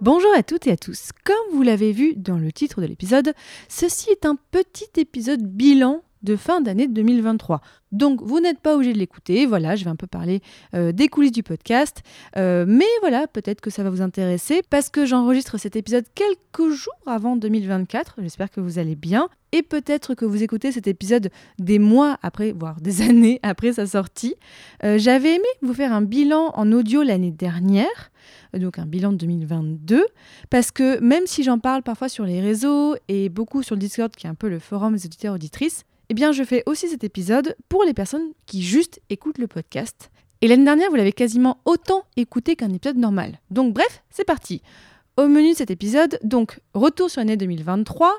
Bonjour 0.00 0.32
à 0.32 0.44
toutes 0.44 0.68
et 0.68 0.70
à 0.70 0.76
tous. 0.76 1.10
Comme 1.24 1.34
vous 1.52 1.62
l'avez 1.64 1.90
vu 1.90 2.14
dans 2.14 2.38
le 2.38 2.52
titre 2.52 2.80
de 2.80 2.86
l'épisode, 2.86 3.34
ceci 3.68 4.10
est 4.10 4.26
un 4.26 4.36
petit 4.52 4.88
épisode 4.96 5.42
bilan 5.42 6.04
de 6.22 6.36
fin 6.36 6.60
d'année 6.60 6.88
2023. 6.88 7.60
Donc 7.92 8.20
vous 8.22 8.40
n'êtes 8.40 8.60
pas 8.60 8.74
obligé 8.74 8.92
de 8.92 8.98
l'écouter, 8.98 9.46
voilà, 9.46 9.76
je 9.76 9.84
vais 9.84 9.90
un 9.90 9.96
peu 9.96 10.06
parler 10.06 10.40
euh, 10.74 10.92
des 10.92 11.08
coulisses 11.08 11.32
du 11.32 11.42
podcast, 11.42 12.02
euh, 12.36 12.64
mais 12.68 12.84
voilà, 13.00 13.26
peut-être 13.26 13.60
que 13.60 13.70
ça 13.70 13.82
va 13.82 13.90
vous 13.90 14.02
intéresser 14.02 14.62
parce 14.68 14.90
que 14.90 15.06
j'enregistre 15.06 15.58
cet 15.58 15.76
épisode 15.76 16.04
quelques 16.14 16.70
jours 16.70 16.92
avant 17.06 17.36
2024, 17.36 18.16
j'espère 18.18 18.50
que 18.50 18.60
vous 18.60 18.78
allez 18.78 18.94
bien, 18.94 19.28
et 19.52 19.62
peut-être 19.62 20.14
que 20.14 20.26
vous 20.26 20.42
écoutez 20.42 20.72
cet 20.72 20.86
épisode 20.86 21.30
des 21.58 21.78
mois 21.78 22.18
après, 22.22 22.52
voire 22.52 22.80
des 22.80 23.00
années 23.08 23.40
après 23.42 23.72
sa 23.72 23.86
sortie. 23.86 24.34
Euh, 24.84 24.98
j'avais 24.98 25.36
aimé 25.36 25.48
vous 25.62 25.72
faire 25.72 25.92
un 25.92 26.02
bilan 26.02 26.50
en 26.54 26.70
audio 26.72 27.02
l'année 27.02 27.30
dernière, 27.30 28.10
donc 28.52 28.78
un 28.78 28.86
bilan 28.86 29.12
de 29.12 29.16
2022, 29.16 30.04
parce 30.50 30.70
que 30.70 31.00
même 31.00 31.26
si 31.26 31.42
j'en 31.42 31.58
parle 31.58 31.82
parfois 31.82 32.10
sur 32.10 32.24
les 32.24 32.42
réseaux 32.42 32.96
et 33.08 33.30
beaucoup 33.30 33.62
sur 33.62 33.76
le 33.76 33.80
Discord 33.80 34.14
qui 34.14 34.26
est 34.26 34.30
un 34.30 34.34
peu 34.34 34.50
le 34.50 34.58
forum 34.58 34.94
des 34.94 35.06
auditeurs 35.06 35.34
auditrices, 35.34 35.84
eh 36.10 36.14
bien, 36.14 36.32
je 36.32 36.42
fais 36.42 36.62
aussi 36.66 36.88
cet 36.88 37.04
épisode 37.04 37.54
pour 37.68 37.84
les 37.84 37.92
personnes 37.92 38.32
qui 38.46 38.62
juste 38.62 39.00
écoutent 39.10 39.38
le 39.38 39.46
podcast. 39.46 40.10
Et 40.40 40.48
l'année 40.48 40.64
dernière, 40.64 40.88
vous 40.90 40.96
l'avez 40.96 41.12
quasiment 41.12 41.60
autant 41.64 42.04
écouté 42.16 42.56
qu'un 42.56 42.72
épisode 42.72 42.96
normal. 42.96 43.40
Donc, 43.50 43.74
bref, 43.74 44.02
c'est 44.08 44.24
parti. 44.24 44.62
Au 45.16 45.26
menu 45.26 45.52
de 45.52 45.56
cet 45.56 45.70
épisode, 45.70 46.18
donc, 46.22 46.60
retour 46.74 47.10
sur 47.10 47.20
l'année 47.20 47.36
2023, 47.36 48.14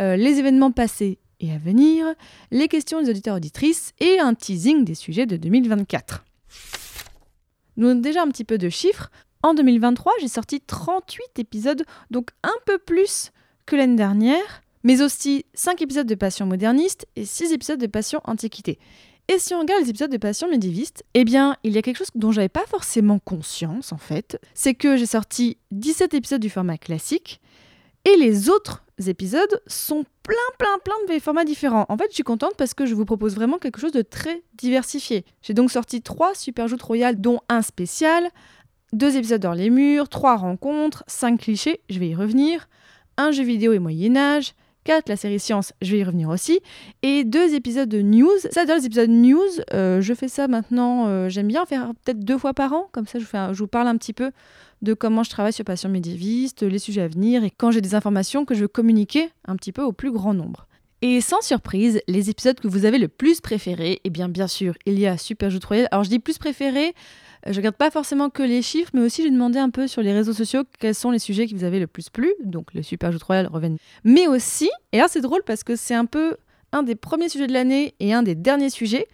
euh, 0.00 0.16
les 0.16 0.38
événements 0.38 0.70
passés 0.70 1.18
et 1.40 1.50
à 1.50 1.58
venir, 1.58 2.06
les 2.50 2.68
questions 2.68 3.02
des 3.02 3.10
auditeurs 3.10 3.36
auditrices 3.36 3.92
et 3.98 4.20
un 4.20 4.34
teasing 4.34 4.84
des 4.84 4.94
sujets 4.94 5.26
de 5.26 5.36
2024. 5.36 6.24
Nous 7.76 7.88
avons 7.88 8.00
déjà 8.00 8.22
un 8.22 8.28
petit 8.28 8.44
peu 8.44 8.58
de 8.58 8.68
chiffres. 8.68 9.10
En 9.42 9.54
2023, 9.54 10.12
j'ai 10.20 10.28
sorti 10.28 10.60
38 10.60 11.38
épisodes, 11.38 11.84
donc 12.10 12.30
un 12.44 12.54
peu 12.66 12.78
plus 12.78 13.32
que 13.66 13.74
l'année 13.74 13.96
dernière 13.96 14.61
mais 14.84 15.02
aussi 15.02 15.44
5 15.54 15.80
épisodes 15.82 16.06
de 16.06 16.14
Passion 16.14 16.46
moderniste 16.46 17.06
et 17.16 17.24
6 17.24 17.52
épisodes 17.52 17.80
de 17.80 17.86
Passion 17.86 18.20
antiquité. 18.24 18.78
Et 19.28 19.38
si 19.38 19.54
on 19.54 19.60
regarde 19.60 19.82
les 19.82 19.90
épisodes 19.90 20.10
de 20.10 20.16
Passion 20.16 20.48
médiéviste, 20.48 21.04
eh 21.14 21.24
bien, 21.24 21.56
il 21.62 21.72
y 21.72 21.78
a 21.78 21.82
quelque 21.82 21.98
chose 21.98 22.10
dont 22.14 22.32
j'avais 22.32 22.48
pas 22.48 22.66
forcément 22.66 23.18
conscience 23.18 23.92
en 23.92 23.98
fait, 23.98 24.40
c'est 24.54 24.74
que 24.74 24.96
j'ai 24.96 25.06
sorti 25.06 25.58
17 25.70 26.14
épisodes 26.14 26.40
du 26.40 26.50
format 26.50 26.76
classique 26.78 27.40
et 28.04 28.16
les 28.16 28.50
autres 28.50 28.84
épisodes 29.06 29.62
sont 29.66 30.04
plein 30.22 30.34
plein 30.58 30.78
plein 30.84 31.14
de 31.14 31.20
formats 31.20 31.44
différents. 31.44 31.86
En 31.88 31.96
fait, 31.96 32.06
je 32.10 32.14
suis 32.14 32.24
contente 32.24 32.54
parce 32.58 32.74
que 32.74 32.84
je 32.84 32.94
vous 32.94 33.04
propose 33.04 33.34
vraiment 33.34 33.58
quelque 33.58 33.80
chose 33.80 33.92
de 33.92 34.02
très 34.02 34.42
diversifié. 34.54 35.24
J'ai 35.40 35.54
donc 35.54 35.70
sorti 35.70 36.02
3 36.02 36.34
super 36.34 36.66
joutes 36.66 36.82
royales 36.82 37.20
dont 37.20 37.40
un 37.48 37.62
spécial, 37.62 38.28
2 38.92 39.16
épisodes 39.16 39.40
dans 39.40 39.54
les 39.54 39.70
murs, 39.70 40.08
3 40.08 40.36
rencontres, 40.36 41.04
5 41.06 41.40
clichés, 41.40 41.80
je 41.88 42.00
vais 42.00 42.08
y 42.08 42.14
revenir, 42.14 42.68
un 43.16 43.30
jeu 43.30 43.44
vidéo 43.44 43.72
et 43.72 43.78
Moyen 43.78 44.16
Âge, 44.16 44.54
4, 44.84 45.08
la 45.08 45.16
série 45.16 45.38
Science, 45.38 45.72
je 45.82 45.92
vais 45.92 45.98
y 45.98 46.04
revenir 46.04 46.28
aussi, 46.28 46.60
et 47.02 47.24
deux 47.24 47.54
épisodes 47.54 47.88
de 47.88 48.02
news. 48.02 48.30
Ça, 48.50 48.64
dans 48.64 48.74
les 48.74 48.86
épisodes 48.86 49.10
news, 49.10 49.40
euh, 49.72 50.00
je 50.00 50.14
fais 50.14 50.28
ça 50.28 50.48
maintenant, 50.48 51.06
euh, 51.06 51.28
j'aime 51.28 51.48
bien 51.48 51.64
faire 51.66 51.92
peut-être 52.04 52.20
deux 52.20 52.38
fois 52.38 52.54
par 52.54 52.72
an, 52.72 52.88
comme 52.92 53.06
ça 53.06 53.18
je, 53.18 53.24
fais 53.24 53.52
je 53.52 53.58
vous 53.58 53.68
parle 53.68 53.88
un 53.88 53.96
petit 53.96 54.12
peu 54.12 54.30
de 54.82 54.94
comment 54.94 55.22
je 55.22 55.30
travaille 55.30 55.52
sur 55.52 55.64
Passion 55.64 55.88
médiéviste, 55.88 56.62
les 56.62 56.78
sujets 56.78 57.02
à 57.02 57.08
venir, 57.08 57.44
et 57.44 57.50
quand 57.50 57.70
j'ai 57.70 57.80
des 57.80 57.94
informations 57.94 58.44
que 58.44 58.54
je 58.54 58.62
veux 58.62 58.68
communiquer 58.68 59.30
un 59.46 59.56
petit 59.56 59.72
peu 59.72 59.82
au 59.82 59.92
plus 59.92 60.10
grand 60.10 60.34
nombre. 60.34 60.66
Et 61.04 61.20
sans 61.20 61.40
surprise, 61.40 62.00
les 62.06 62.30
épisodes 62.30 62.58
que 62.60 62.68
vous 62.68 62.84
avez 62.84 62.98
le 62.98 63.08
plus 63.08 63.40
préférés, 63.40 64.00
eh 64.04 64.10
bien 64.10 64.28
bien 64.28 64.46
sûr, 64.46 64.74
il 64.86 65.00
y 65.00 65.06
a 65.08 65.18
Super 65.18 65.50
Jeu 65.50 65.58
Royale. 65.66 65.88
Alors 65.90 66.04
je 66.04 66.10
dis 66.10 66.20
plus 66.20 66.38
préféré, 66.38 66.94
je 67.46 67.56
regarde 67.56 67.76
pas 67.76 67.90
forcément 67.90 68.30
que 68.30 68.42
les 68.42 68.62
chiffres, 68.62 68.90
mais 68.94 69.00
aussi 69.00 69.22
j'ai 69.22 69.30
demandé 69.30 69.58
un 69.58 69.70
peu 69.70 69.88
sur 69.88 70.02
les 70.02 70.12
réseaux 70.12 70.32
sociaux 70.32 70.62
quels 70.78 70.94
sont 70.94 71.10
les 71.10 71.18
sujets 71.18 71.46
qui 71.46 71.54
vous 71.54 71.64
avez 71.64 71.80
le 71.80 71.86
plus 71.86 72.08
plu. 72.08 72.32
Donc 72.44 72.72
le 72.74 72.82
Super 72.82 73.12
Royal 73.26 73.46
reviennent. 73.46 73.78
Mais 74.04 74.28
aussi, 74.28 74.70
et 74.92 74.98
là 74.98 75.06
c'est 75.08 75.20
drôle 75.20 75.42
parce 75.44 75.64
que 75.64 75.76
c'est 75.76 75.94
un 75.94 76.06
peu 76.06 76.36
un 76.72 76.82
des 76.82 76.94
premiers 76.94 77.28
sujets 77.28 77.46
de 77.46 77.52
l'année 77.52 77.94
et 78.00 78.12
un 78.12 78.22
des 78.22 78.34
derniers 78.34 78.70
sujets, 78.70 79.06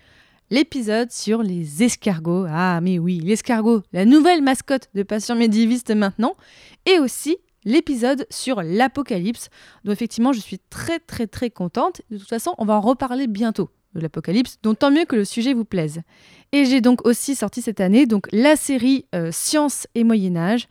l'épisode 0.50 1.10
sur 1.10 1.42
les 1.42 1.82
escargots. 1.82 2.46
Ah 2.48 2.80
mais 2.82 2.98
oui, 2.98 3.20
l'escargot, 3.20 3.82
la 3.92 4.04
nouvelle 4.04 4.42
mascotte 4.42 4.88
de 4.94 5.02
Passion 5.02 5.34
médiéviste 5.34 5.90
maintenant. 5.94 6.34
Et 6.86 6.98
aussi 6.98 7.38
l'épisode 7.64 8.26
sur 8.30 8.62
l'apocalypse, 8.62 9.48
dont 9.84 9.92
effectivement 9.92 10.32
je 10.32 10.40
suis 10.40 10.58
très 10.70 10.98
très 10.98 11.26
très 11.26 11.50
contente. 11.50 12.02
De 12.10 12.18
toute 12.18 12.28
façon, 12.28 12.54
on 12.58 12.64
va 12.64 12.74
en 12.74 12.80
reparler 12.80 13.26
bientôt 13.26 13.70
de 13.94 14.00
l'apocalypse, 14.00 14.58
donc 14.62 14.78
tant 14.78 14.90
mieux 14.90 15.04
que 15.04 15.16
le 15.16 15.24
sujet 15.24 15.54
vous 15.54 15.64
plaise. 15.64 16.02
Et 16.52 16.64
j'ai 16.64 16.80
donc 16.80 17.06
aussi 17.06 17.34
sorti 17.34 17.62
cette 17.62 17.80
année 17.80 18.06
donc 18.06 18.26
la 18.32 18.56
série 18.56 19.06
euh, 19.14 19.30
Science 19.32 19.86
et 19.94 20.04
Moyen 20.04 20.36
Âge 20.36 20.68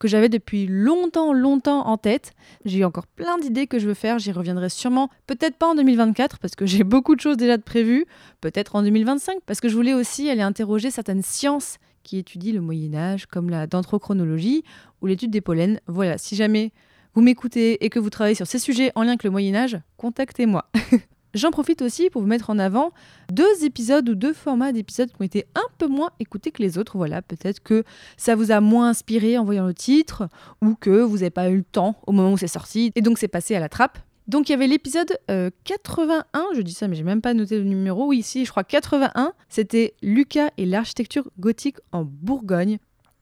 que 0.00 0.08
j'avais 0.08 0.30
depuis 0.30 0.66
longtemps, 0.66 1.32
longtemps 1.32 1.86
en 1.86 1.98
tête. 1.98 2.32
J'ai 2.64 2.84
encore 2.84 3.06
plein 3.06 3.38
d'idées 3.38 3.66
que 3.66 3.78
je 3.78 3.86
veux 3.86 3.94
faire, 3.94 4.18
j'y 4.18 4.32
reviendrai 4.32 4.70
sûrement, 4.70 5.10
peut-être 5.26 5.56
pas 5.56 5.68
en 5.68 5.74
2024 5.74 6.38
parce 6.38 6.56
que 6.56 6.64
j'ai 6.66 6.84
beaucoup 6.84 7.14
de 7.14 7.20
choses 7.20 7.36
déjà 7.36 7.58
de 7.58 7.62
prévues, 7.62 8.06
peut-être 8.40 8.76
en 8.76 8.82
2025 8.82 9.40
parce 9.46 9.60
que 9.60 9.68
je 9.68 9.76
voulais 9.76 9.94
aussi 9.94 10.28
aller 10.30 10.42
interroger 10.42 10.90
certaines 10.90 11.22
sciences 11.22 11.76
qui 12.02 12.18
étudient 12.18 12.54
le 12.54 12.62
Moyen 12.62 12.94
Âge, 12.94 13.26
comme 13.26 13.50
la 13.50 13.66
dendrochronologie 13.66 14.64
ou 15.02 15.06
l'étude 15.06 15.30
des 15.30 15.42
pollens. 15.42 15.78
Voilà, 15.86 16.16
si 16.16 16.34
jamais 16.34 16.72
vous 17.14 17.20
m'écoutez 17.20 17.84
et 17.84 17.90
que 17.90 17.98
vous 17.98 18.10
travaillez 18.10 18.34
sur 18.34 18.46
ces 18.46 18.58
sujets 18.58 18.92
en 18.94 19.02
lien 19.02 19.10
avec 19.10 19.24
le 19.24 19.30
Moyen 19.30 19.54
Âge, 19.54 19.78
contactez-moi. 19.98 20.70
J'en 21.34 21.50
profite 21.50 21.80
aussi 21.82 22.10
pour 22.10 22.22
vous 22.22 22.28
mettre 22.28 22.50
en 22.50 22.58
avant 22.58 22.90
deux 23.32 23.64
épisodes 23.64 24.08
ou 24.08 24.14
deux 24.14 24.32
formats 24.32 24.72
d'épisodes 24.72 25.08
qui 25.08 25.16
ont 25.20 25.24
été 25.24 25.46
un 25.54 25.66
peu 25.78 25.86
moins 25.86 26.10
écoutés 26.18 26.50
que 26.50 26.62
les 26.62 26.76
autres. 26.76 26.96
Voilà, 26.96 27.22
peut-être 27.22 27.62
que 27.62 27.84
ça 28.16 28.34
vous 28.34 28.50
a 28.50 28.60
moins 28.60 28.88
inspiré 28.88 29.38
en 29.38 29.44
voyant 29.44 29.66
le 29.66 29.74
titre 29.74 30.28
ou 30.60 30.74
que 30.74 31.00
vous 31.00 31.18
n'avez 31.18 31.30
pas 31.30 31.48
eu 31.50 31.58
le 31.58 31.62
temps 31.62 31.96
au 32.06 32.12
moment 32.12 32.32
où 32.32 32.36
c'est 32.36 32.48
sorti 32.48 32.90
et 32.96 33.02
donc 33.02 33.18
c'est 33.18 33.28
passé 33.28 33.54
à 33.54 33.60
la 33.60 33.68
trappe. 33.68 33.98
Donc 34.26 34.48
il 34.48 34.52
y 34.52 34.54
avait 34.54 34.66
l'épisode 34.66 35.18
81, 35.64 36.40
euh, 36.40 36.42
je 36.54 36.62
dis 36.62 36.72
ça 36.72 36.86
mais 36.88 36.94
j'ai 36.94 37.02
même 37.02 37.20
pas 37.20 37.34
noté 37.34 37.58
le 37.58 37.64
numéro, 37.64 38.06
oui 38.06 38.18
ici 38.18 38.44
je 38.44 38.50
crois 38.50 38.62
81, 38.64 39.32
c'était 39.48 39.94
Lucas 40.02 40.50
et 40.56 40.66
l'architecture 40.66 41.28
gothique 41.38 41.78
en 41.92 42.04
Bourgogne. 42.04 42.78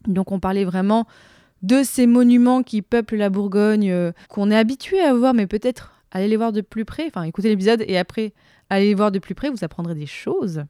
Donc 0.06 0.32
on 0.32 0.40
parlait 0.40 0.64
vraiment 0.64 1.06
de 1.62 1.82
ces 1.82 2.06
monuments 2.06 2.62
qui 2.62 2.82
peuplent 2.82 3.16
la 3.16 3.30
Bourgogne, 3.30 3.90
euh, 3.90 4.12
qu'on 4.28 4.50
est 4.50 4.56
habitué 4.56 5.00
à 5.00 5.14
voir 5.14 5.34
mais 5.34 5.46
peut-être 5.46 5.97
allez 6.10 6.28
les 6.28 6.36
voir 6.36 6.52
de 6.52 6.60
plus 6.60 6.84
près, 6.84 7.06
enfin 7.06 7.22
écoutez 7.22 7.48
l'épisode 7.48 7.84
et 7.86 7.98
après 7.98 8.32
allez 8.70 8.86
les 8.86 8.94
voir 8.94 9.10
de 9.10 9.18
plus 9.18 9.34
près, 9.34 9.50
vous 9.50 9.64
apprendrez 9.64 9.94
des 9.94 10.06
choses. 10.06 10.64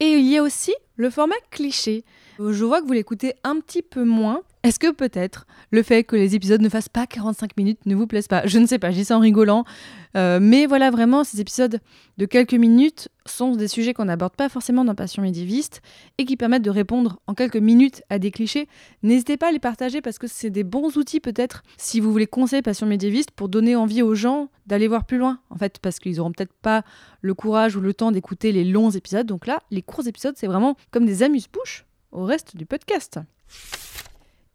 Et 0.00 0.12
il 0.14 0.26
y 0.26 0.38
a 0.38 0.42
aussi 0.42 0.74
le 0.96 1.10
format 1.10 1.34
cliché. 1.50 2.04
Je 2.38 2.64
vois 2.64 2.80
que 2.80 2.86
vous 2.86 2.94
l'écoutez 2.94 3.34
un 3.44 3.60
petit 3.60 3.82
peu 3.82 4.02
moins. 4.04 4.40
Est-ce 4.62 4.78
que 4.78 4.90
peut-être 4.90 5.46
le 5.70 5.82
fait 5.82 6.04
que 6.04 6.16
les 6.16 6.34
épisodes 6.34 6.62
ne 6.62 6.70
fassent 6.70 6.88
pas 6.88 7.06
45 7.06 7.56
minutes 7.58 7.84
ne 7.84 7.94
vous 7.94 8.06
plaise 8.06 8.26
pas? 8.26 8.46
Je 8.46 8.58
ne 8.58 8.66
sais 8.66 8.78
pas, 8.78 8.90
je 8.90 8.96
dis 8.96 9.04
ça 9.04 9.18
en 9.18 9.20
rigolant. 9.20 9.64
Euh, 10.16 10.38
mais 10.40 10.64
voilà, 10.64 10.90
vraiment, 10.90 11.22
ces 11.22 11.40
épisodes 11.40 11.80
de 12.16 12.26
quelques 12.26 12.54
minutes 12.54 13.08
sont 13.30 13.56
des 13.56 13.68
sujets 13.68 13.94
qu'on 13.94 14.04
n'aborde 14.04 14.34
pas 14.34 14.48
forcément 14.48 14.84
dans 14.84 14.94
Passion 14.94 15.22
médiéviste 15.22 15.82
et 16.18 16.24
qui 16.24 16.36
permettent 16.36 16.62
de 16.62 16.70
répondre 16.70 17.20
en 17.26 17.34
quelques 17.34 17.56
minutes 17.56 18.02
à 18.10 18.18
des 18.18 18.30
clichés. 18.30 18.68
N'hésitez 19.02 19.36
pas 19.36 19.48
à 19.48 19.52
les 19.52 19.58
partager 19.58 20.00
parce 20.00 20.18
que 20.18 20.26
c'est 20.26 20.50
des 20.50 20.64
bons 20.64 20.96
outils 20.96 21.20
peut-être 21.20 21.62
si 21.76 22.00
vous 22.00 22.12
voulez 22.12 22.26
conseiller 22.26 22.62
Passion 22.62 22.86
médiéviste 22.86 23.30
pour 23.30 23.48
donner 23.48 23.76
envie 23.76 24.02
aux 24.02 24.14
gens 24.14 24.48
d'aller 24.66 24.88
voir 24.88 25.04
plus 25.04 25.18
loin. 25.18 25.40
En 25.50 25.56
fait, 25.56 25.78
parce 25.78 25.98
qu'ils 25.98 26.16
n'auront 26.16 26.32
peut-être 26.32 26.54
pas 26.54 26.82
le 27.20 27.34
courage 27.34 27.76
ou 27.76 27.80
le 27.80 27.94
temps 27.94 28.12
d'écouter 28.12 28.52
les 28.52 28.64
longs 28.64 28.90
épisodes. 28.90 29.26
Donc 29.26 29.46
là, 29.46 29.60
les 29.70 29.82
courts 29.82 30.06
épisodes, 30.06 30.34
c'est 30.36 30.46
vraiment 30.46 30.76
comme 30.90 31.06
des 31.06 31.22
amuse-bouches 31.22 31.86
au 32.12 32.24
reste 32.24 32.56
du 32.56 32.66
podcast. 32.66 33.18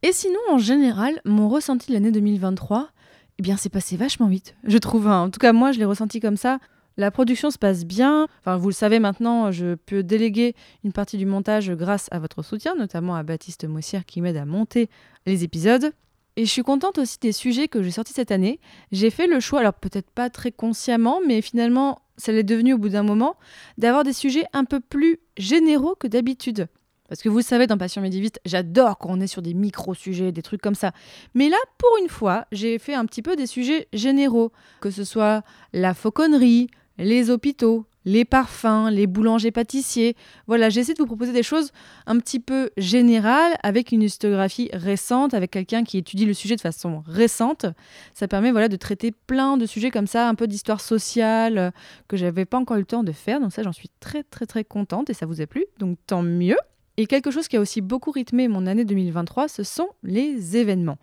Et 0.02 0.12
sinon, 0.12 0.40
en 0.50 0.58
général, 0.58 1.20
mon 1.26 1.50
ressenti 1.50 1.88
de 1.88 1.94
l'année 1.94 2.12
2023, 2.12 2.90
eh 3.38 3.42
bien, 3.42 3.58
c'est 3.58 3.70
passé 3.70 3.98
vachement 3.98 4.28
vite, 4.28 4.56
je 4.64 4.78
trouve. 4.78 5.08
Hein. 5.08 5.24
En 5.24 5.30
tout 5.30 5.40
cas, 5.40 5.52
moi, 5.52 5.72
je 5.72 5.80
l'ai 5.80 5.86
ressenti 5.86 6.20
comme 6.20 6.38
ça. 6.38 6.60
La 6.98 7.12
production 7.12 7.52
se 7.52 7.58
passe 7.58 7.84
bien. 7.84 8.28
Enfin, 8.40 8.56
vous 8.56 8.70
le 8.70 8.74
savez 8.74 9.00
maintenant, 9.00 9.52
je 9.52 9.76
peux 9.76 10.02
déléguer 10.02 10.56
une 10.84 10.94
partie 10.94 11.18
du 11.18 11.26
montage 11.26 11.72
grâce 11.72 12.08
à 12.12 12.20
votre 12.20 12.42
soutien, 12.42 12.76
notamment 12.76 13.16
à 13.16 13.24
Baptiste 13.24 13.66
Mossière 13.66 14.06
qui 14.06 14.22
m'aide 14.22 14.38
à 14.38 14.46
monter 14.46 14.90
les 15.26 15.44
épisodes. 15.44 15.92
Et 16.38 16.46
je 16.46 16.52
suis 16.52 16.64
contente 16.64 16.98
aussi 16.98 17.18
des 17.20 17.32
sujets 17.32 17.68
que 17.68 17.82
j'ai 17.82 17.92
sortis 17.92 18.14
cette 18.14 18.32
année. 18.32 18.60
J'ai 18.92 19.10
fait 19.10 19.28
le 19.28 19.40
choix, 19.40 19.60
alors 19.62 19.74
peut-être 19.74 20.10
pas 20.10 20.30
très 20.30 20.52
consciemment, 20.52 21.20
mais 21.26 21.42
finalement, 21.42 22.00
ça 22.18 22.32
l'est 22.32 22.44
devenu 22.44 22.74
au 22.74 22.78
bout 22.78 22.90
d'un 22.90 23.04
moment, 23.04 23.36
d'avoir 23.78 24.04
des 24.04 24.14
sujets 24.14 24.46
un 24.54 24.66
peu 24.66 24.80
plus 24.80 25.20
généraux 25.38 25.96
que 25.96 26.08
d'habitude. 26.08 26.68
Parce 27.08 27.22
que 27.22 27.30
vous 27.30 27.38
le 27.38 27.44
savez, 27.44 27.68
dans 27.68 27.78
Passion 27.78 28.02
médiéviste, 28.02 28.40
j'adore 28.46 28.98
quand 28.98 29.10
on 29.12 29.20
est 29.22 29.28
sur 29.28 29.42
des 29.42 29.54
micro-sujets, 29.54 30.32
des 30.32 30.42
trucs 30.42 30.62
comme 30.62 30.76
ça. 30.76 30.92
Mais 31.36 31.50
là, 31.50 31.58
pour 31.78 31.90
une 32.02 32.10
fois, 32.10 32.48
j'ai 32.52 32.80
fait 32.80 32.96
un 32.96 33.06
petit 33.06 33.22
peu 33.22 33.36
des 33.36 33.48
sujets 33.48 33.88
généraux, 33.94 34.52
que 34.82 34.90
ce 34.90 35.04
soit 35.04 35.44
la 35.72 35.94
fauconnerie, 35.94 36.68
les 36.98 37.30
hôpitaux, 37.30 37.86
les 38.06 38.24
parfums, 38.24 38.90
les 38.92 39.08
boulangers 39.08 39.52
pâtissiers. 39.52 40.16
Voilà, 40.48 40.70
j'essaie 40.70 40.94
de 40.94 41.00
vous 41.00 41.08
proposer 41.08 41.34
des 41.34 41.44
choses 41.44 41.72
un 42.06 42.18
petit 42.20 42.40
peu 42.40 42.70
générales 42.78 43.54
avec 43.64 43.92
une 43.92 44.04
historiographie 44.04 44.70
récente, 44.74 45.34
avec 45.34 45.52
quelqu'un 45.52 45.84
qui 45.84 45.98
étudie 45.98 46.26
le 46.26 46.34
sujet 46.34 46.56
de 46.56 46.62
façon 46.62 47.04
récente. 47.08 47.66
Ça 48.14 48.28
permet 48.28 48.52
voilà 48.52 48.70
de 48.70 48.76
traiter 48.76 49.12
plein 49.12 49.58
de 49.58 49.66
sujets 49.66 49.92
comme 49.92 50.08
ça, 50.08 50.30
un 50.30 50.36
peu 50.36 50.48
d'histoire 50.48 50.82
sociale 50.82 51.58
euh, 51.58 51.72
que 52.08 52.18
j'avais 52.18 52.46
pas 52.46 52.58
encore 52.58 52.78
eu 52.78 52.82
le 52.82 52.86
temps 52.86 53.04
de 53.04 53.12
faire. 53.12 53.40
Donc 53.40 53.52
ça, 53.52 53.64
j'en 53.64 53.74
suis 53.74 53.90
très 54.00 54.24
très 54.24 54.46
très 54.46 54.64
contente 54.64 55.10
et 55.10 55.14
ça 55.14 55.26
vous 55.26 55.42
a 55.42 55.48
plu. 55.48 55.66
Donc 55.80 55.98
tant 56.06 56.22
mieux. 56.22 56.58
Et 56.98 57.08
quelque 57.08 57.30
chose 57.30 57.50
qui 57.50 57.58
a 57.58 57.60
aussi 57.60 57.82
beaucoup 57.82 58.12
rythmé 58.12 58.48
mon 58.48 58.68
année 58.68 58.86
2023, 58.86 59.50
ce 59.50 59.64
sont 59.64 59.90
les 60.04 60.56
événements. 60.56 60.98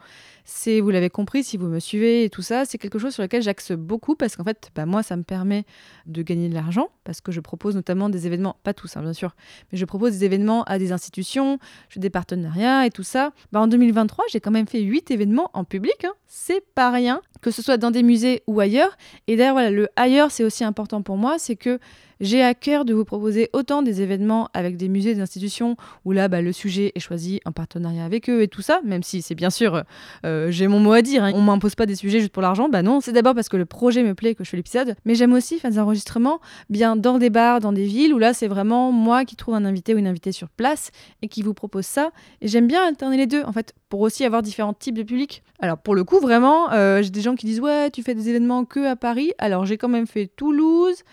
C'est, 0.44 0.80
vous 0.80 0.90
l'avez 0.90 1.10
compris, 1.10 1.44
si 1.44 1.56
vous 1.56 1.68
me 1.68 1.78
suivez 1.78 2.24
et 2.24 2.30
tout 2.30 2.42
ça, 2.42 2.64
c'est 2.64 2.78
quelque 2.78 2.98
chose 2.98 3.14
sur 3.14 3.22
lequel 3.22 3.42
j'axe 3.42 3.72
beaucoup 3.72 4.16
parce 4.16 4.36
qu'en 4.36 4.44
fait, 4.44 4.70
bah, 4.74 4.86
moi, 4.86 5.02
ça 5.02 5.16
me 5.16 5.22
permet 5.22 5.64
de 6.06 6.22
gagner 6.22 6.48
de 6.48 6.54
l'argent 6.54 6.88
parce 7.04 7.20
que 7.20 7.32
je 7.32 7.40
propose 7.40 7.74
notamment 7.74 8.08
des 8.08 8.26
événements, 8.26 8.56
pas 8.62 8.74
tous, 8.74 8.96
hein, 8.96 9.02
bien 9.02 9.12
sûr, 9.12 9.34
mais 9.70 9.78
je 9.78 9.84
propose 9.84 10.12
des 10.12 10.24
événements 10.24 10.64
à 10.64 10.78
des 10.78 10.92
institutions, 10.92 11.58
je 11.88 11.94
fais 11.94 12.00
des 12.00 12.10
partenariats 12.10 12.86
et 12.86 12.90
tout 12.90 13.02
ça. 13.04 13.32
Bah, 13.52 13.60
en 13.60 13.66
2023, 13.66 14.24
j'ai 14.30 14.40
quand 14.40 14.50
même 14.50 14.66
fait 14.66 14.80
8 14.80 15.10
événements 15.10 15.50
en 15.54 15.64
public, 15.64 16.04
hein. 16.04 16.12
c'est 16.26 16.64
pas 16.74 16.90
rien, 16.90 17.20
que 17.40 17.50
ce 17.50 17.62
soit 17.62 17.76
dans 17.76 17.90
des 17.90 18.02
musées 18.02 18.42
ou 18.46 18.60
ailleurs. 18.60 18.96
Et 19.26 19.36
d'ailleurs, 19.36 19.54
voilà, 19.54 19.70
le 19.70 19.88
ailleurs, 19.96 20.30
c'est 20.30 20.44
aussi 20.44 20.64
important 20.64 21.02
pour 21.02 21.16
moi, 21.16 21.38
c'est 21.38 21.56
que 21.56 21.78
j'ai 22.22 22.42
à 22.42 22.54
cœur 22.54 22.86
de 22.86 22.94
vous 22.94 23.04
proposer 23.04 23.50
autant 23.52 23.82
des 23.82 24.00
événements 24.00 24.48
avec 24.54 24.78
des 24.78 24.88
musées, 24.88 25.14
des 25.14 25.20
institutions, 25.20 25.76
où 26.06 26.12
là, 26.12 26.28
bah, 26.28 26.40
le 26.40 26.52
sujet 26.52 26.92
est 26.94 27.00
choisi 27.00 27.40
en 27.44 27.52
partenariat 27.52 28.04
avec 28.04 28.30
eux 28.30 28.42
et 28.42 28.48
tout 28.48 28.62
ça, 28.62 28.80
même 28.84 29.02
si 29.02 29.20
c'est 29.20 29.34
bien 29.34 29.50
sûr, 29.50 29.82
euh, 30.24 30.50
j'ai 30.50 30.68
mon 30.68 30.80
mot 30.80 30.92
à 30.92 31.02
dire, 31.02 31.24
hein. 31.24 31.32
on 31.34 31.42
m'impose 31.42 31.74
pas 31.74 31.84
des 31.84 31.96
sujets 31.96 32.20
juste 32.20 32.32
pour 32.32 32.42
l'argent, 32.42 32.68
bah 32.70 32.82
non, 32.82 33.00
c'est 33.00 33.12
d'abord 33.12 33.34
parce 33.34 33.48
que 33.48 33.56
le 33.58 33.66
projet 33.66 34.02
me 34.02 34.14
plaît 34.14 34.34
que 34.34 34.44
je 34.44 34.48
fais 34.48 34.56
l'épisode, 34.56 34.94
mais 35.04 35.14
j'aime 35.14 35.32
aussi 35.32 35.58
faire 35.58 35.70
des 35.70 35.78
enregistrements 35.78 36.40
bien 36.70 36.96
dans 36.96 37.18
des 37.18 37.28
bars, 37.28 37.60
dans 37.60 37.72
des 37.72 37.84
villes, 37.84 38.14
où 38.14 38.18
là, 38.18 38.32
c'est 38.32 38.48
vraiment 38.48 38.92
moi 38.92 39.24
qui 39.24 39.36
trouve 39.36 39.54
un 39.54 39.64
invité 39.64 39.94
ou 39.94 39.98
une 39.98 40.06
invitée 40.06 40.32
sur 40.32 40.48
place 40.48 40.90
et 41.20 41.28
qui 41.28 41.42
vous 41.42 41.54
propose 41.54 41.86
ça. 41.86 42.12
Et 42.40 42.48
j'aime 42.48 42.66
bien 42.66 42.86
alterner 42.86 43.16
les 43.16 43.26
deux, 43.26 43.42
en 43.42 43.52
fait, 43.52 43.74
pour 43.88 44.00
aussi 44.00 44.24
avoir 44.24 44.40
différents 44.40 44.72
types 44.72 44.96
de 44.96 45.02
publics. 45.02 45.42
Alors 45.60 45.78
pour 45.78 45.94
le 45.94 46.02
coup, 46.02 46.18
vraiment, 46.18 46.72
euh, 46.72 47.02
j'ai 47.02 47.10
des 47.10 47.20
gens 47.20 47.34
qui 47.34 47.46
disent 47.46 47.60
ouais, 47.60 47.90
tu 47.90 48.02
fais 48.02 48.14
des 48.14 48.28
événements 48.28 48.64
que 48.64 48.86
à 48.86 48.96
Paris. 48.96 49.32
Alors 49.38 49.66
j'ai 49.66 49.76
quand 49.76 49.88
même 49.88 50.06
fait 50.06 50.26
Toulouse, 50.26 51.04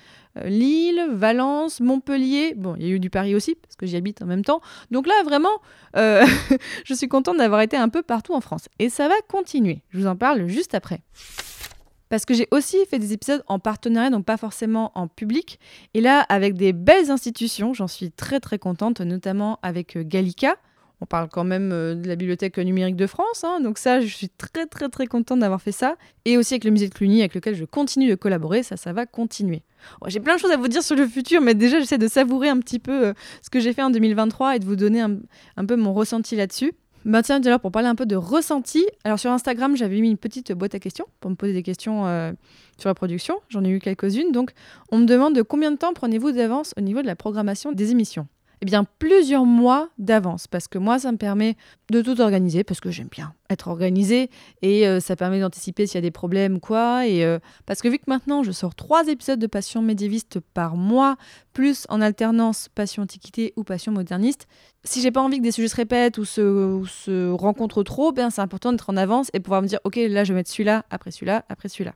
Lille, 0.46 1.08
Valence, 1.12 1.80
Montpellier. 1.80 2.54
Bon, 2.56 2.76
il 2.78 2.88
y 2.88 2.92
a 2.92 2.94
eu 2.94 3.00
du 3.00 3.10
Paris 3.10 3.36
aussi, 3.36 3.56
parce 3.56 3.76
que 3.76 3.86
j'y 3.86 3.96
habite 3.96 4.22
en 4.22 4.26
même 4.26 4.44
temps. 4.44 4.62
Donc 4.92 5.08
là, 5.08 5.14
vraiment, 5.24 5.62
euh, 5.96 6.26
je 6.86 6.94
suis 6.94 7.08
contente 7.08 7.38
d'avoir 7.38 7.62
été 7.62 7.78
un 7.78 7.90
peu 7.90 8.02
partout 8.02 8.34
en 8.34 8.42
France. 8.42 8.68
Et 8.80 8.90
ça 8.90 9.08
va 9.08 9.16
continuer. 9.28 9.82
Je 9.90 10.00
vous 10.00 10.08
en 10.08 10.16
parle 10.16 10.48
juste 10.48 10.76
après. 10.76 11.02
Parce 12.10 12.26
que 12.26 12.34
j'ai 12.34 12.48
aussi 12.52 12.78
fait 12.90 12.98
des 12.98 13.14
épisodes 13.14 13.44
en 13.48 13.60
partenariat, 13.60 14.10
donc 14.10 14.26
pas 14.26 14.38
forcément 14.38 14.92
en 14.96 15.08
public. 15.08 15.60
Et 15.94 16.02
là, 16.02 16.22
avec 16.22 16.56
des 16.56 16.74
belles 16.74 17.12
institutions, 17.12 17.74
j'en 17.74 17.88
suis 17.88 18.12
très 18.12 18.40
très 18.40 18.58
contente, 18.58 19.00
notamment 19.02 19.60
avec 19.62 19.96
euh, 19.96 20.04
Gallica, 20.04 20.56
on 21.02 21.06
parle 21.06 21.30
quand 21.30 21.44
même 21.44 21.72
euh, 21.72 21.96
de 21.96 22.08
la 22.08 22.16
Bibliothèque 22.16 22.58
numérique 22.58 22.96
de 22.96 23.08
France, 23.08 23.44
hein, 23.44 23.62
donc 23.62 23.78
ça, 23.78 24.02
je 24.02 24.14
suis 24.14 24.30
très 24.30 24.66
très 24.66 24.90
très 24.90 25.08
contente 25.08 25.40
d'avoir 25.40 25.62
fait 25.62 25.72
ça. 25.72 25.96
Et 26.26 26.38
aussi 26.38 26.54
avec 26.54 26.64
le 26.64 26.72
musée 26.72 26.90
de 26.90 26.94
Cluny, 26.94 27.22
avec 27.22 27.34
lequel 27.36 27.56
je 27.56 27.66
continue 27.66 28.10
de 28.10 28.16
collaborer, 28.16 28.64
ça, 28.64 28.78
ça 28.78 28.94
va 28.94 29.06
continuer. 29.06 29.64
j'ai 30.08 30.20
plein 30.20 30.36
de 30.36 30.40
choses 30.40 30.52
à 30.52 30.58
vous 30.58 30.68
dire 30.68 30.84
sur 30.84 30.96
le 30.96 31.08
futur, 31.08 31.42
mais 31.42 31.54
déjà, 31.54 31.80
j'essaie 31.80 31.98
de 31.98 32.08
savourer 32.08 32.50
un 32.50 32.60
petit 32.60 32.80
peu 32.80 33.08
euh, 33.08 33.14
ce 33.42 33.50
que 33.50 33.60
j'ai 33.60 33.74
fait 33.74 33.82
en 33.82 33.90
2023 33.90 34.56
et 34.56 34.60
de 34.60 34.66
vous 34.66 34.76
donner 34.76 35.02
un, 35.02 35.66
peu 35.66 35.76
mon 35.76 35.94
ressenti 35.94 36.36
là-dessus. 36.36 36.74
Ben 37.06 37.22
tiens, 37.22 37.42
alors 37.42 37.62
pour 37.62 37.72
parler 37.72 37.88
un 37.88 37.96
peu 37.96 38.06
de 38.06 38.18
ressenti, 38.18 38.86
alors 39.06 39.18
sur 39.18 39.32
Instagram, 39.32 39.78
j'avais 39.78 40.02
mis 40.02 40.10
une 40.10 40.18
petite 40.18 40.52
boîte 40.52 40.76
à 40.76 40.80
questions 40.80 41.06
pour 41.22 41.32
me 41.32 41.36
poser 41.36 41.54
des 41.54 41.64
questions 41.64 42.06
euh, 42.08 42.34
sur 42.78 42.90
la 42.90 42.94
production. 42.94 43.40
J'en 43.48 43.64
ai 43.64 43.70
eu 43.70 43.80
quelques-unes. 43.80 44.34
Donc, 44.34 44.52
on 44.92 44.98
me 44.98 45.06
demande 45.06 45.34
de 45.34 45.42
combien 45.42 45.72
de 45.72 45.78
temps 45.78 45.94
prenez-vous 45.94 46.34
d'avance 46.34 46.74
au 46.78 46.82
niveau 46.82 47.02
de 47.02 47.08
la 47.08 47.16
programmation 47.16 47.72
des 47.72 47.92
émissions? 47.92 48.28
Eh 48.62 48.66
bien, 48.66 48.86
plusieurs 49.00 49.46
mois 49.46 49.90
d'avance, 49.98 50.48
parce 50.48 50.68
que 50.68 50.78
moi, 50.78 51.00
ça 51.00 51.12
me 51.12 51.18
permet 51.18 51.56
de 51.92 52.02
tout 52.02 52.20
organiser, 52.20 52.64
parce 52.64 52.82
que 52.82 52.92
j'aime 52.92 53.08
bien 53.08 53.34
être 53.50 53.70
organisé, 53.70 54.30
et 54.62 54.88
euh, 54.88 55.00
ça 55.00 55.16
permet 55.16 55.40
d'anticiper 55.40 55.88
s'il 55.88 55.96
y 55.96 55.98
a 56.00 56.02
des 56.02 56.12
problèmes 56.12 56.60
quoi, 56.60 57.08
et 57.08 57.24
euh, 57.24 57.40
parce 57.66 57.82
que 57.82 57.88
vu 57.88 57.98
que 57.98 58.04
maintenant, 58.08 58.44
je 58.44 58.52
sors 58.52 58.76
trois 58.76 59.08
épisodes 59.08 59.40
de 59.40 59.48
Passion 59.48 59.82
médiéviste 59.82 60.40
par 60.54 60.76
mois, 60.76 61.16
plus 61.54 61.86
en 61.90 62.02
alternance 62.02 62.70
Passion 62.70 63.04
antiquité 63.04 63.54
ou 63.56 63.64
Passion 63.64 63.92
moderniste, 63.92 64.48
si 64.84 65.02
j'ai 65.02 65.12
pas 65.12 65.22
envie 65.22 65.38
que 65.38 65.44
des 65.44 65.52
sujets 65.52 65.70
se 65.70 65.76
répètent 65.76 66.18
ou 66.18 66.26
se, 66.26 66.84
se 66.88 67.32
rencontrent 67.32 67.84
trop, 67.84 68.12
ben, 68.12 68.30
c'est 68.30 68.42
important 68.42 68.72
d'être 68.72 68.90
en 68.90 68.98
avance 68.98 69.30
et 69.34 69.40
pouvoir 69.40 69.62
me 69.62 69.68
dire, 69.68 69.80
ok, 69.84 69.96
là, 69.96 70.24
je 70.24 70.34
vais 70.34 70.40
mettre 70.40 70.50
celui-là, 70.50 70.86
après 70.90 71.12
celui-là, 71.12 71.46
après 71.50 71.70
celui-là. 71.70 71.94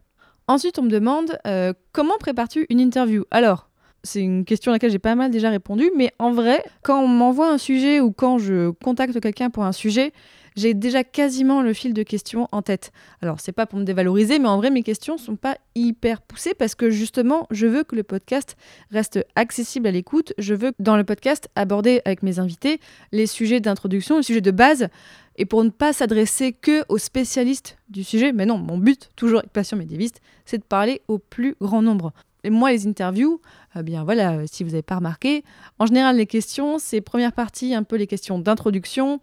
Ensuite, 0.47 0.77
on 0.79 0.83
me 0.83 0.89
demande 0.89 1.39
euh, 1.47 1.73
comment 1.93 2.17
prépares-tu 2.19 2.65
une 2.69 2.81
interview? 2.81 3.23
Alors, 3.31 3.69
c'est 4.03 4.21
une 4.21 4.43
question 4.43 4.71
à 4.71 4.75
laquelle 4.75 4.91
j'ai 4.91 4.99
pas 4.99 5.15
mal 5.15 5.31
déjà 5.31 5.49
répondu, 5.49 5.89
mais 5.95 6.11
en 6.19 6.31
vrai, 6.31 6.63
quand 6.81 7.01
on 7.01 7.07
m'envoie 7.07 7.49
un 7.49 7.57
sujet 7.57 7.99
ou 7.99 8.11
quand 8.11 8.37
je 8.37 8.71
contacte 8.71 9.19
quelqu'un 9.19 9.49
pour 9.49 9.63
un 9.63 9.71
sujet, 9.71 10.11
j'ai 10.55 10.73
déjà 10.73 11.03
quasiment 11.03 11.61
le 11.61 11.73
fil 11.73 11.93
de 11.93 12.03
questions 12.03 12.47
en 12.51 12.61
tête. 12.61 12.91
Alors, 13.21 13.39
c'est 13.39 13.53
pas 13.53 13.65
pour 13.65 13.79
me 13.79 13.85
dévaloriser, 13.85 14.39
mais 14.39 14.47
en 14.47 14.57
vrai, 14.57 14.69
mes 14.69 14.83
questions 14.83 15.17
sont 15.17 15.35
pas 15.35 15.57
hyper 15.73 16.21
poussées 16.21 16.53
parce 16.53 16.75
que 16.75 16.89
justement, 16.89 17.47
je 17.49 17.65
veux 17.65 17.83
que 17.83 17.95
le 17.95 18.03
podcast 18.03 18.55
reste 18.91 19.25
accessible 19.35 19.87
à 19.87 19.91
l'écoute. 19.91 20.33
Je 20.37 20.53
veux, 20.53 20.73
dans 20.79 20.97
le 20.97 21.03
podcast, 21.03 21.49
aborder 21.55 22.01
avec 22.05 22.23
mes 22.23 22.39
invités 22.39 22.79
les 23.11 23.25
sujets 23.25 23.61
d'introduction, 23.61 24.17
les 24.17 24.23
sujets 24.23 24.41
de 24.41 24.51
base, 24.51 24.89
et 25.37 25.45
pour 25.45 25.63
ne 25.63 25.69
pas 25.69 25.93
s'adresser 25.93 26.51
que 26.51 26.83
aux 26.89 26.99
spécialistes 26.99 27.77
du 27.89 28.03
sujet. 28.03 28.33
Mais 28.33 28.45
non, 28.45 28.57
mon 28.57 28.77
but, 28.77 29.09
toujours 29.15 29.39
avec 29.39 29.51
Passion 29.51 29.77
médiéviste, 29.77 30.21
c'est 30.45 30.59
de 30.59 30.63
parler 30.63 31.01
au 31.07 31.17
plus 31.17 31.55
grand 31.59 31.81
nombre. 31.81 32.13
Et 32.43 32.49
moi, 32.49 32.71
les 32.71 32.87
interviews, 32.87 33.39
eh 33.75 33.83
bien 33.83 34.03
voilà, 34.03 34.33
euh, 34.33 34.45
si 34.51 34.63
vous 34.63 34.71
n'avez 34.71 34.81
pas 34.81 34.97
remarqué, 34.97 35.43
en 35.79 35.85
général, 35.85 36.17
les 36.17 36.25
questions, 36.25 36.77
c'est 36.77 36.99
première 37.01 37.31
partie, 37.31 37.73
un 37.73 37.83
peu 37.83 37.95
les 37.95 38.07
questions 38.07 38.37
d'introduction. 38.37 39.21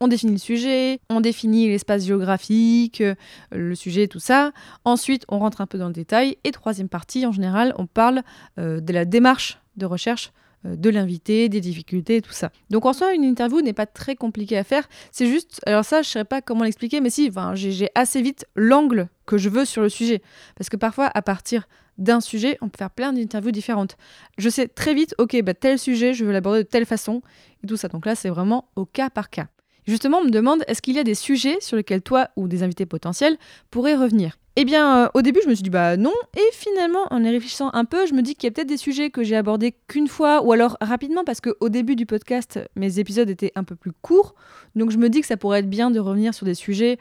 On 0.00 0.08
définit 0.08 0.32
le 0.32 0.38
sujet, 0.38 1.00
on 1.10 1.20
définit 1.20 1.68
l'espace 1.68 2.06
géographique, 2.06 3.00
euh, 3.00 3.14
le 3.50 3.74
sujet, 3.74 4.06
tout 4.06 4.20
ça. 4.20 4.52
Ensuite, 4.84 5.24
on 5.28 5.38
rentre 5.38 5.60
un 5.60 5.66
peu 5.66 5.78
dans 5.78 5.88
le 5.88 5.92
détail. 5.92 6.38
Et 6.44 6.52
troisième 6.52 6.88
partie, 6.88 7.26
en 7.26 7.32
général, 7.32 7.74
on 7.76 7.86
parle 7.86 8.22
euh, 8.58 8.80
de 8.80 8.92
la 8.92 9.04
démarche 9.04 9.58
de 9.76 9.86
recherche 9.86 10.32
de 10.62 10.90
l'invité, 10.90 11.48
des 11.48 11.62
difficultés, 11.62 12.20
tout 12.20 12.32
ça. 12.32 12.50
Donc 12.68 12.84
en 12.84 12.92
soi, 12.92 13.14
une 13.14 13.24
interview 13.24 13.62
n'est 13.62 13.72
pas 13.72 13.86
très 13.86 14.14
compliquée 14.14 14.58
à 14.58 14.64
faire. 14.64 14.86
C'est 15.10 15.26
juste, 15.26 15.62
alors 15.64 15.86
ça, 15.86 16.02
je 16.02 16.08
ne 16.08 16.12
sais 16.12 16.24
pas 16.24 16.42
comment 16.42 16.64
l'expliquer, 16.64 17.00
mais 17.00 17.08
si, 17.08 17.30
j'ai 17.54 17.88
assez 17.94 18.20
vite 18.20 18.44
l'angle 18.54 19.08
que 19.24 19.38
je 19.38 19.48
veux 19.48 19.64
sur 19.64 19.80
le 19.80 19.88
sujet. 19.88 20.20
Parce 20.56 20.68
que 20.68 20.76
parfois, 20.76 21.10
à 21.14 21.22
partir 21.22 21.66
d'un 22.00 22.20
sujet, 22.20 22.58
on 22.60 22.68
peut 22.68 22.78
faire 22.78 22.90
plein 22.90 23.12
d'interviews 23.12 23.52
différentes. 23.52 23.96
Je 24.38 24.48
sais 24.48 24.66
très 24.66 24.94
vite, 24.94 25.14
ok, 25.18 25.40
bah, 25.42 25.54
tel 25.54 25.78
sujet, 25.78 26.14
je 26.14 26.24
veux 26.24 26.32
l'aborder 26.32 26.64
de 26.64 26.68
telle 26.68 26.86
façon, 26.86 27.22
et 27.62 27.66
tout 27.66 27.76
ça. 27.76 27.88
Donc 27.88 28.06
là, 28.06 28.16
c'est 28.16 28.30
vraiment 28.30 28.68
au 28.74 28.84
cas 28.84 29.10
par 29.10 29.30
cas. 29.30 29.46
Justement, 29.86 30.18
on 30.18 30.24
me 30.24 30.30
demande, 30.30 30.62
est-ce 30.66 30.82
qu'il 30.82 30.94
y 30.94 30.98
a 30.98 31.04
des 31.04 31.14
sujets 31.14 31.58
sur 31.60 31.76
lesquels 31.76 32.02
toi 32.02 32.28
ou 32.36 32.48
des 32.48 32.62
invités 32.62 32.86
potentiels 32.86 33.36
pourraient 33.70 33.96
revenir? 33.96 34.36
Eh 34.56 34.64
bien, 34.64 35.04
euh, 35.04 35.08
au 35.14 35.22
début, 35.22 35.40
je 35.42 35.48
me 35.48 35.54
suis 35.54 35.62
dit, 35.62 35.70
bah 35.70 35.96
non, 35.96 36.12
et 36.36 36.52
finalement, 36.52 37.06
en 37.10 37.22
y 37.22 37.30
réfléchissant 37.30 37.70
un 37.72 37.84
peu, 37.84 38.06
je 38.06 38.14
me 38.14 38.20
dis 38.20 38.34
qu'il 38.34 38.44
y 38.44 38.48
a 38.48 38.50
peut-être 38.50 38.68
des 38.68 38.76
sujets 38.76 39.10
que 39.10 39.22
j'ai 39.22 39.36
abordés 39.36 39.74
qu'une 39.86 40.08
fois, 40.08 40.42
ou 40.42 40.52
alors 40.52 40.76
rapidement, 40.80 41.24
parce 41.24 41.40
qu'au 41.40 41.68
début 41.68 41.96
du 41.96 42.04
podcast, 42.04 42.58
mes 42.76 42.98
épisodes 42.98 43.30
étaient 43.30 43.52
un 43.54 43.64
peu 43.64 43.76
plus 43.76 43.92
courts, 44.02 44.34
donc 44.74 44.90
je 44.90 44.98
me 44.98 45.08
dis 45.08 45.20
que 45.20 45.26
ça 45.26 45.36
pourrait 45.36 45.60
être 45.60 45.70
bien 45.70 45.90
de 45.90 46.00
revenir 46.00 46.34
sur 46.34 46.44
des 46.46 46.54
sujets, 46.54 46.98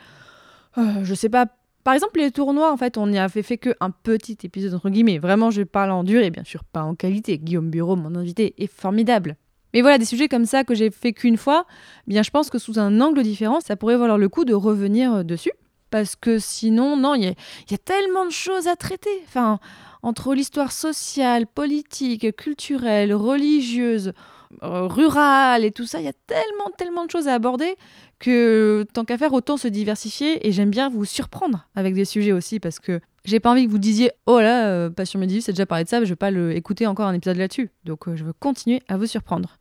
euh, 0.77 1.03
je 1.03 1.13
sais 1.15 1.29
pas, 1.29 1.48
par 1.84 1.94
exemple, 1.94 2.20
les 2.20 2.32
tournois, 2.32 2.72
en 2.72 2.78
fait, 2.78 2.98
on 2.98 3.08
n'y 3.08 3.20
avait 3.20 3.44
fait 3.44 3.58
qu'un 3.58 3.92
petit 3.92 4.38
épisode, 4.44 4.74
entre 4.74 4.90
guillemets. 4.90 5.18
Vraiment, 5.18 5.52
je 5.52 5.64
parle 5.64 5.92
en 5.92 6.04
dur 6.04 6.22
et 6.22 6.30
bien 6.30 6.44
sûr 6.44 6.64
pas 6.64 6.84
en 6.84 6.96
qualité. 6.96 7.38
Guillaume 7.38 7.70
Bureau, 7.70 7.96
mon 7.96 8.16
invité, 8.16 8.54
est 8.58 8.72
formidable. 8.72 9.36
Mais 9.74 9.82
voilà, 9.82 9.98
des 9.98 10.06
sujets 10.06 10.28
comme 10.28 10.46
ça 10.46 10.64
que 10.64 10.74
j'ai 10.74 10.90
fait 10.90 11.14
qu'une 11.14 11.38
fois, 11.38 11.66
eh 12.08 12.10
bien 12.10 12.24
je 12.24 12.32
pense 12.32 12.50
que 12.50 12.58
sous 12.58 12.80
un 12.80 13.02
angle 13.02 13.22
différent, 13.22 13.60
ça 13.60 13.76
pourrait 13.76 13.98
valoir 13.98 14.18
le 14.18 14.28
coup 14.28 14.46
de 14.46 14.54
revenir 14.54 15.14
euh, 15.14 15.24
dessus. 15.24 15.52
Parce 15.92 16.16
que 16.16 16.38
sinon, 16.38 16.98
non, 16.98 17.16
il 17.16 17.24
y, 17.24 17.72
y, 17.72 17.74
a 17.74 17.78
tellement 17.78 18.26
de 18.26 18.32
choses 18.32 18.68
à 18.68 18.76
traiter. 18.76 19.10
Enfin, 19.26 19.60
entre 20.04 20.36
l'histoire 20.36 20.72
sociale, 20.72 21.48
politique, 21.48 22.36
culturelle, 22.36 23.14
religieuse, 23.14 24.14
euh, 24.63 24.88
rurale 24.88 25.63
et 25.63 25.72
tout 25.72 25.86
ça, 25.86 26.00
il 26.00 26.06
y 26.06 26.10
a 26.10 26.13
tellement, 26.25 26.72
tellement 26.75 27.06
de 27.06 27.12
choses 27.12 27.27
à 27.27 27.36
aborder 27.36 27.75
que 28.18 28.84
tant 28.94 29.06
qu'à 29.06 29.18
faire, 29.18 29.32
autant 29.34 29.58
se 29.58 29.68
diversifier. 29.68 30.48
Et 30.48 30.51
j'aime 30.51 30.72
bien 30.72 30.89
vous 30.89 31.06
surprendre 31.06 31.68
avec 31.75 31.94
des 31.94 32.06
sujets 32.06 32.32
aussi 32.32 32.60
parce 32.60 32.79
que 32.79 33.00
j'ai 33.25 33.39
pas 33.39 33.51
envie 33.51 33.65
que 33.68 33.72
vous 33.72 33.77
disiez 33.77 34.12
Oh 34.25 34.39
là, 34.39 34.68
euh, 34.68 34.89
Passion 34.89 35.20
médiévale, 35.20 35.44
c'est 35.44 35.51
déjà 35.51 35.68
parlé 35.68 35.84
de 35.84 35.89
ça, 35.89 36.03
je 36.03 36.10
vais 36.10 36.15
pas 36.15 36.32
écouter 36.32 36.88
encore 36.88 37.06
un 37.06 37.13
épisode 37.13 37.38
là-dessus. 37.38 37.70
Donc 37.84 38.08
euh, 38.08 38.15
je 38.15 38.24
veux 38.24 38.34
continuer 38.34 38.82
à 38.88 38.98
vous 38.98 39.06
surprendre. 39.06 39.58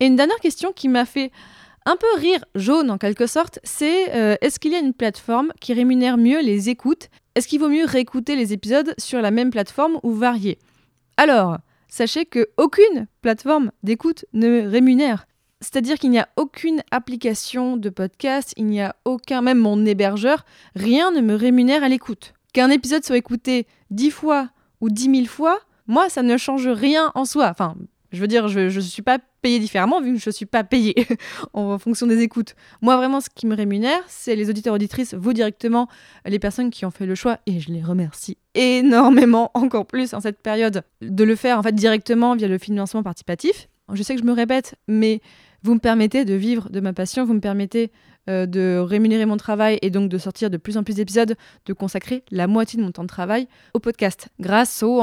Et 0.00 0.06
une 0.06 0.16
dernière 0.16 0.38
question 0.40 0.72
qui 0.72 0.88
m'a 0.88 1.06
fait 1.06 1.32
un 1.86 1.96
peu 1.96 2.20
rire 2.20 2.44
jaune 2.54 2.90
en 2.90 2.98
quelque 2.98 3.26
sorte, 3.26 3.58
c'est 3.62 4.10
est-ce 4.42 4.58
qu'il 4.58 4.72
y 4.72 4.74
a 4.74 4.80
une 4.80 4.92
plateforme 4.92 5.52
qui 5.60 5.72
rémunère 5.72 6.18
mieux 6.18 6.42
les 6.42 6.68
écoutes? 6.68 7.08
Est-ce 7.36 7.46
qu'il 7.46 7.60
vaut 7.60 7.68
mieux 7.68 7.86
réécouter 7.86 8.34
les 8.34 8.52
épisodes 8.52 8.92
sur 8.98 9.22
la 9.22 9.30
même 9.30 9.50
plateforme 9.50 10.00
ou 10.02 10.12
varier? 10.12 10.58
Alors, 11.16 11.58
sachez 11.96 12.26
que 12.26 12.48
aucune 12.58 13.06
plateforme 13.22 13.72
d'écoute 13.82 14.26
ne 14.34 14.68
rémunère. 14.68 15.26
C'est-à-dire 15.62 15.98
qu'il 15.98 16.10
n'y 16.10 16.18
a 16.18 16.28
aucune 16.36 16.82
application 16.90 17.78
de 17.78 17.88
podcast, 17.88 18.52
il 18.58 18.66
n'y 18.66 18.82
a 18.82 18.94
aucun, 19.06 19.40
même 19.40 19.58
mon 19.58 19.86
hébergeur, 19.86 20.44
rien 20.74 21.10
ne 21.10 21.22
me 21.22 21.34
rémunère 21.34 21.82
à 21.82 21.88
l'écoute. 21.88 22.34
Qu'un 22.52 22.68
épisode 22.68 23.04
soit 23.04 23.16
écouté 23.16 23.66
dix 23.90 24.10
fois 24.10 24.50
ou 24.82 24.90
dix 24.90 25.08
mille 25.08 25.28
fois, 25.28 25.58
moi, 25.86 26.10
ça 26.10 26.22
ne 26.22 26.36
change 26.36 26.68
rien 26.68 27.12
en 27.14 27.24
soi. 27.24 27.48
Enfin, 27.50 27.76
je 28.12 28.20
veux 28.20 28.26
dire, 28.26 28.48
je 28.48 28.60
ne 28.60 28.80
suis 28.80 29.02
pas 29.02 29.18
payé 29.42 29.58
différemment 29.58 30.00
vu 30.00 30.14
que 30.14 30.20
je 30.20 30.28
ne 30.28 30.32
suis 30.32 30.46
pas 30.46 30.64
payé 30.64 30.94
en 31.52 31.78
fonction 31.78 32.06
des 32.06 32.20
écoutes. 32.20 32.54
Moi, 32.82 32.96
vraiment, 32.96 33.20
ce 33.20 33.28
qui 33.34 33.46
me 33.46 33.54
rémunère, 33.54 34.00
c'est 34.06 34.36
les 34.36 34.50
auditeurs 34.50 34.74
auditrices, 34.74 35.14
vous 35.14 35.32
directement, 35.32 35.88
les 36.24 36.38
personnes 36.38 36.70
qui 36.70 36.84
ont 36.84 36.90
fait 36.90 37.06
le 37.06 37.14
choix, 37.14 37.38
et 37.46 37.60
je 37.60 37.70
les 37.70 37.82
remercie 37.82 38.38
énormément, 38.54 39.50
encore 39.54 39.86
plus 39.86 40.14
en 40.14 40.20
cette 40.20 40.40
période, 40.40 40.82
de 41.00 41.24
le 41.24 41.36
faire 41.36 41.58
en 41.58 41.62
fait 41.62 41.74
directement 41.74 42.34
via 42.34 42.48
le 42.48 42.58
financement 42.58 43.02
participatif. 43.02 43.68
Je 43.92 44.02
sais 44.02 44.14
que 44.14 44.20
je 44.20 44.26
me 44.26 44.32
répète, 44.32 44.74
mais 44.88 45.20
Vous 45.62 45.74
me 45.74 45.80
permettez 45.80 46.24
de 46.24 46.34
vivre 46.34 46.70
de 46.70 46.80
ma 46.80 46.92
passion, 46.92 47.24
vous 47.24 47.34
me 47.34 47.40
permettez 47.40 47.90
euh, 48.28 48.46
de 48.46 48.78
rémunérer 48.78 49.24
mon 49.24 49.36
travail 49.36 49.78
et 49.82 49.90
donc 49.90 50.08
de 50.08 50.18
sortir 50.18 50.50
de 50.50 50.56
plus 50.56 50.76
en 50.76 50.82
plus 50.82 50.96
d'épisodes, 50.96 51.36
de 51.64 51.72
consacrer 51.72 52.24
la 52.30 52.46
moitié 52.46 52.76
de 52.76 52.84
mon 52.84 52.90
temps 52.90 53.04
de 53.04 53.08
travail 53.08 53.46
au 53.72 53.78
podcast, 53.78 54.28
grâce 54.40 54.82
aux 54.82 55.00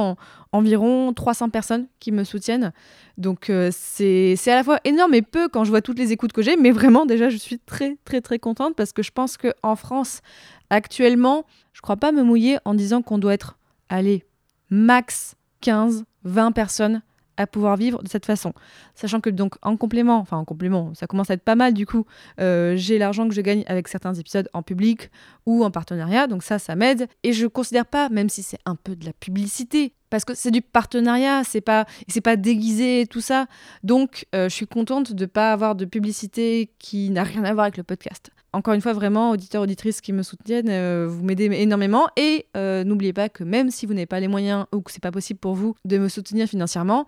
environ 0.52 1.14
300 1.14 1.50
personnes 1.50 1.88
qui 2.00 2.12
me 2.12 2.26
soutiennent. 2.26 2.74
Donc 3.18 3.50
euh, 3.50 3.70
c'est 3.72 4.36
à 4.48 4.56
la 4.56 4.64
fois 4.64 4.80
énorme 4.84 5.14
et 5.14 5.22
peu 5.22 5.48
quand 5.48 5.64
je 5.64 5.70
vois 5.70 5.82
toutes 5.82 6.00
les 6.00 6.12
écoutes 6.12 6.34
que 6.34 6.42
j'ai, 6.42 6.58
mais 6.58 6.72
vraiment 6.72 7.06
déjà 7.06 7.30
je 7.30 7.38
suis 7.38 7.60
très 7.60 7.98
très 8.04 8.20
très 8.20 8.40
contente 8.40 8.76
parce 8.76 8.92
que 8.92 9.04
je 9.04 9.12
pense 9.12 9.38
qu'en 9.38 9.76
France 9.76 10.22
actuellement, 10.70 11.46
je 11.72 11.82
crois 11.82 11.98
pas 11.98 12.12
me 12.12 12.24
mouiller 12.24 12.58
en 12.66 12.74
disant 12.74 13.02
qu'on 13.02 13.20
doit 13.20 13.34
être, 13.34 13.58
allez, 13.90 14.26
max 14.70 15.36
15, 15.62 16.04
20 16.24 16.52
personnes 16.52 17.02
à 17.38 17.48
pouvoir 17.48 17.78
vivre 17.78 18.02
de 18.04 18.08
cette 18.08 18.26
façon. 18.26 18.54
Sachant 18.96 19.22
que 19.22 19.30
donc 19.30 19.56
en 19.62 19.78
complément, 19.78 20.18
enfin 20.18 20.38
en 20.38 20.46
complément, 20.46 20.94
ça 20.94 21.08
commence 21.08 21.30
à 21.30 21.34
être 21.34 21.44
pas 21.44 21.56
mal 21.56 21.74
du 21.74 21.86
coup, 21.86 22.06
euh, 22.40 22.76
j'ai 22.76 22.98
l'argent 22.98 23.28
que 23.28 23.34
je 23.34 23.42
gagne 23.42 23.64
avec 23.68 23.88
certains 23.88 24.14
épisodes 24.14 24.50
en 24.54 24.62
public 24.62 25.10
ou 25.46 25.64
en 25.64 25.72
partenariat, 25.72 26.28
donc 26.28 26.44
ça, 26.44 26.60
ça 26.60 26.76
m'aide. 26.76 27.08
Et 27.24 27.34
je 27.34 27.48
considère 27.48 27.86
pas, 27.86 28.10
même 28.10 28.30
si 28.30 28.44
c'est 28.44 28.60
un 28.66 28.76
peu 28.76 28.96
de 28.96 29.06
la 29.06 29.14
publicité, 29.14 29.94
parce 30.10 30.26
que 30.26 30.36
c'est 30.36 30.52
du 30.52 30.62
partenariat, 30.62 31.44
c'est 31.44 31.62
pas, 31.62 31.86
c'est 32.08 32.22
pas 32.22 32.36
déguisé 32.36 33.08
tout 33.10 33.22
ça. 33.22 33.48
Donc 33.84 34.28
euh, 34.36 34.50
je 34.50 34.54
suis 34.54 34.68
contente 34.68 35.14
de 35.14 35.26
pas 35.26 35.52
avoir 35.52 35.76
de 35.76 35.86
publicité 35.86 36.72
qui 36.80 37.10
n'a 37.10 37.24
rien 37.24 37.44
à 37.44 37.54
voir 37.54 37.64
avec 37.64 37.78
le 37.78 37.84
podcast 37.84 38.32
encore 38.54 38.76
une 38.76 38.82
fois, 38.82 38.94
vraiment, 38.94 39.32
auditeurs, 39.32 39.64
auditrices 39.64 40.00
qui 40.00 40.14
me 40.14 40.22
soutiennent, 40.22 40.70
euh, 40.70 41.08
vous 41.10 41.24
m'aidez 41.24 41.46
énormément. 41.46 42.08
Et 42.16 42.46
euh, 42.56 42.84
n'oubliez 42.84 43.14
pas 43.14 43.28
que 43.28 43.44
même 43.44 43.72
si 43.72 43.86
vous 43.86 43.94
n'avez 43.94 44.06
pas 44.06 44.20
les 44.20 44.28
moyens 44.28 44.66
ou 44.72 44.82
que 44.82 44.92
c'est 44.92 45.02
pas 45.02 45.12
possible 45.12 45.40
pour 45.40 45.56
vous 45.56 45.76
de 45.86 45.98
me 45.98 46.08
soutenir 46.08 46.48
financièrement, 46.48 47.08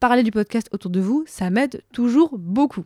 parler 0.00 0.22
du 0.22 0.30
podcast 0.30 0.68
autour 0.72 0.90
de 0.90 1.00
vous, 1.00 1.24
ça 1.26 1.50
m'aide 1.50 1.82
toujours 1.92 2.38
beaucoup. 2.38 2.84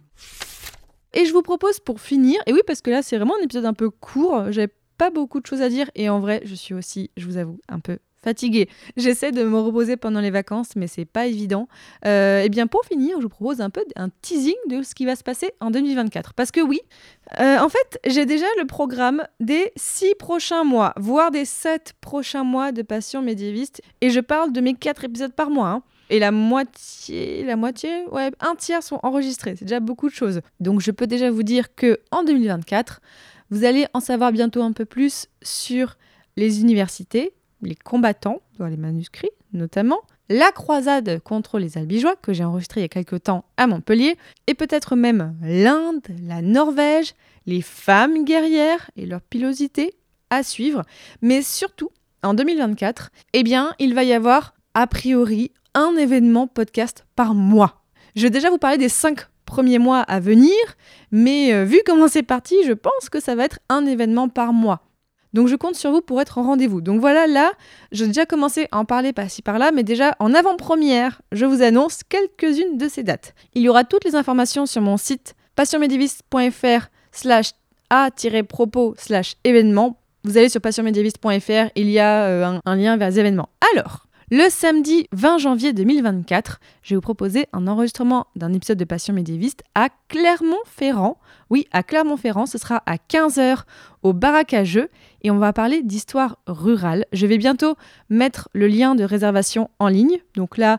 Et 1.13 1.25
je 1.25 1.33
vous 1.33 1.43
propose 1.43 1.79
pour 1.79 2.01
finir, 2.01 2.41
et 2.47 2.53
oui, 2.53 2.61
parce 2.67 2.81
que 2.81 2.91
là, 2.91 3.01
c'est 3.03 3.17
vraiment 3.17 3.35
un 3.41 3.45
épisode 3.45 3.67
un 3.67 3.73
peu 3.73 3.89
court, 3.89 4.51
j'ai 4.51 4.67
pas 4.99 5.11
beaucoup 5.11 5.41
de 5.41 5.47
choses 5.47 5.63
à 5.63 5.69
dire, 5.69 5.89
et 5.95 6.09
en 6.09 6.19
vrai, 6.19 6.43
je 6.45 6.57
suis 6.57 6.75
aussi, 6.75 7.13
je 7.17 7.27
vous 7.27 7.37
avoue, 7.37 7.61
un 7.69 7.79
peu 7.79 7.99
fatiguée. 8.25 8.69
J'essaie 8.97 9.31
de 9.31 9.45
me 9.45 9.59
reposer 9.59 9.97
pendant 9.97 10.21
les 10.21 10.31
vacances, 10.31 10.71
mais 10.77 10.87
c'est 10.87 11.05
pas 11.05 11.27
évident. 11.27 11.69
et 12.05 12.09
euh, 12.09 12.43
eh 12.45 12.49
bien, 12.49 12.67
pour 12.67 12.85
finir, 12.85 13.19
je 13.19 13.25
vous 13.25 13.29
propose 13.29 13.61
un 13.61 13.71
peu 13.71 13.85
un 13.97 14.09
teasing 14.23 14.57
de 14.69 14.83
ce 14.83 14.95
qui 14.95 15.05
va 15.05 15.15
se 15.15 15.23
passer 15.23 15.53
en 15.61 15.71
2024. 15.71 16.35
Parce 16.35 16.51
que 16.51 16.61
oui, 16.61 16.81
euh, 17.39 17.59
en 17.59 17.69
fait, 17.69 18.01
j'ai 18.07 18.27
déjà 18.27 18.47
le 18.59 18.67
programme 18.67 19.23
des 19.41 19.73
six 19.77 20.15
prochains 20.19 20.65
mois, 20.65 20.95
voire 20.97 21.31
des 21.31 21.45
sept 21.45 21.95
prochains 22.01 22.45
mois 22.45 22.73
de 22.73 22.83
Passion 22.83 23.23
médiéviste. 23.23 23.83
Et 24.01 24.11
je 24.11 24.21
parle 24.21 24.53
de 24.53 24.61
mes 24.61 24.75
quatre 24.75 25.05
épisodes 25.05 25.33
par 25.33 25.51
mois. 25.51 25.69
Hein. 25.69 25.83
Et 26.11 26.19
la 26.19 26.31
moitié, 26.31 27.45
la 27.45 27.57
moitié, 27.57 28.07
ouais, 28.11 28.31
un 28.41 28.55
tiers 28.55 28.83
sont 28.83 29.01
enregistrés. 29.03 29.55
C'est 29.57 29.65
déjà 29.65 29.81
beaucoup 29.81 30.09
de 30.09 30.15
choses. 30.15 30.41
Donc 30.61 30.81
je 30.81 30.91
peux 30.91 31.07
déjà 31.07 31.31
vous 31.31 31.43
dire 31.43 31.75
que 31.75 31.99
en 32.11 32.25
2024, 32.25 33.01
vous 33.51 33.65
allez 33.65 33.87
en 33.95 34.01
savoir 34.01 34.33
bientôt 34.33 34.63
un 34.63 34.73
peu 34.73 34.85
plus 34.85 35.27
sur 35.43 35.97
les 36.37 36.61
universités, 36.61 37.33
les 37.63 37.75
combattants, 37.75 38.41
dans 38.59 38.67
les 38.67 38.77
manuscrits 38.77 39.31
notamment, 39.55 40.01
la 40.29 40.53
croisade 40.53 41.21
contre 41.21 41.59
les 41.59 41.79
albigeois 41.79 42.17
que 42.17 42.33
j'ai 42.33 42.45
enregistré 42.45 42.81
il 42.81 42.85
y 42.85 42.87
a 42.87 42.89
quelque 42.89 43.17
temps 43.17 43.45
à 43.57 43.67
Montpellier, 43.67 44.17
et 44.47 44.55
peut-être 44.55 44.97
même 44.97 45.37
l'Inde, 45.43 46.03
la 46.27 46.43
Norvège, 46.43 47.15
les 47.47 47.63
femmes 47.63 48.25
guerrières 48.25 48.91
et 48.97 49.07
leur 49.07 49.21
pilosité 49.21 49.95
à 50.31 50.43
suivre, 50.43 50.83
mais 51.23 51.43
surtout 51.43 51.91
en 52.23 52.35
2024, 52.35 53.11
eh 53.35 53.43
bien, 53.43 53.75
il 53.79 53.95
va 53.95 54.03
y 54.03 54.13
avoir 54.13 54.55
a 54.75 54.87
priori 54.87 55.53
un 55.75 55.95
événement 55.97 56.47
podcast 56.47 57.05
par 57.17 57.35
mois. 57.35 57.83
Je 58.17 58.23
vais 58.23 58.31
déjà 58.31 58.49
vous 58.49 58.59
parler 58.59 58.79
des 58.79 58.89
cinq 58.89 59.27
premiers 59.45 59.79
mois 59.79 60.01
à 60.01 60.21
venir, 60.21 60.55
mais 61.11 61.53
euh, 61.53 61.65
vu 61.65 61.81
comment 61.85 62.09
c'est 62.09 62.23
parti, 62.23 62.57
je 62.67 62.73
pense 62.73 63.11
que 63.11 63.21
ça 63.21 63.35
va 63.35 63.45
être 63.45 63.59
un 63.69 63.85
événement 63.85 64.29
par 64.29 64.53
mois. 64.53 64.81
Donc 65.35 65.49
je 65.49 65.57
compte 65.57 65.75
sur 65.75 65.91
vous 65.91 66.01
pour 66.01 66.21
être 66.21 66.39
en 66.39 66.45
rendez-vous. 66.45 66.81
Donc 66.81 67.01
voilà, 67.01 67.27
là, 67.27 67.53
j'ai 67.93 68.07
déjà 68.07 68.25
commencé 68.25 68.69
à 68.71 68.79
en 68.79 68.85
parler 68.85 69.13
par-ci 69.13 69.43
par-là, 69.43 69.73
mais 69.73 69.83
déjà 69.83 70.17
en 70.21 70.33
avant-première, 70.33 71.21
je 71.33 71.45
vous 71.45 71.61
annonce 71.61 72.01
quelques-unes 72.09 72.79
de 72.79 72.89
ces 72.89 73.03
dates. 73.03 73.35
Il 73.55 73.63
y 73.63 73.69
aura 73.69 73.85
toutes 73.85 74.05
les 74.05 74.15
informations 74.15 74.65
sur 74.65 74.81
mon 74.81 74.97
site 74.97 75.35
passionmédiéviste.fr 75.57 76.87
slash 77.13 77.51
a-propos 77.91 78.95
slash 78.97 79.35
événement. 79.45 79.99
Vous 80.25 80.39
allez 80.39 80.49
sur 80.49 80.61
passionmédiéviste.fr, 80.61 81.71
il 81.75 81.91
y 81.91 81.99
a 81.99 82.25
euh, 82.25 82.59
un, 82.65 82.77
lien 82.77 82.97
vers 82.97 83.11
les 83.11 83.21
événements. 83.21 83.51
Alors, 83.75 84.07
le 84.31 84.49
samedi 84.49 85.07
20 85.13 85.39
janvier 85.39 85.73
2024, 85.75 86.61
je 86.83 86.91
vais 86.91 86.95
vous 86.97 87.03
proposer 87.03 87.47
un 87.53 87.67
enregistrement 87.67 88.27
d'un 88.35 88.53
épisode 88.55 88.79
de 88.79 88.85
Passion 88.85 89.13
médiéviste 89.13 89.63
à 89.75 89.89
Clermont-Ferrand. 90.09 91.19
Oui, 91.51 91.67
à 91.73 91.83
Clermont-Ferrand, 91.83 92.47
ce 92.47 92.57
sera 92.57 92.83
à 92.87 92.97
15h 92.97 93.65
au 94.03 94.13
Baraque 94.15 94.55
à 94.55 94.65
et 95.25 95.31
on 95.31 95.39
va 95.39 95.53
parler 95.53 95.83
d'histoire 95.83 96.39
rurale. 96.47 97.07
Je 97.13 97.27
vais 97.27 97.39
bientôt 97.39 97.75
mettre 98.11 98.49
le 98.53 98.69
lien 98.69 98.95
de 98.95 99.03
réservation 99.03 99.71
en 99.79 99.89
ligne. 99.89 100.19
Donc 100.37 100.59
là, 100.59 100.79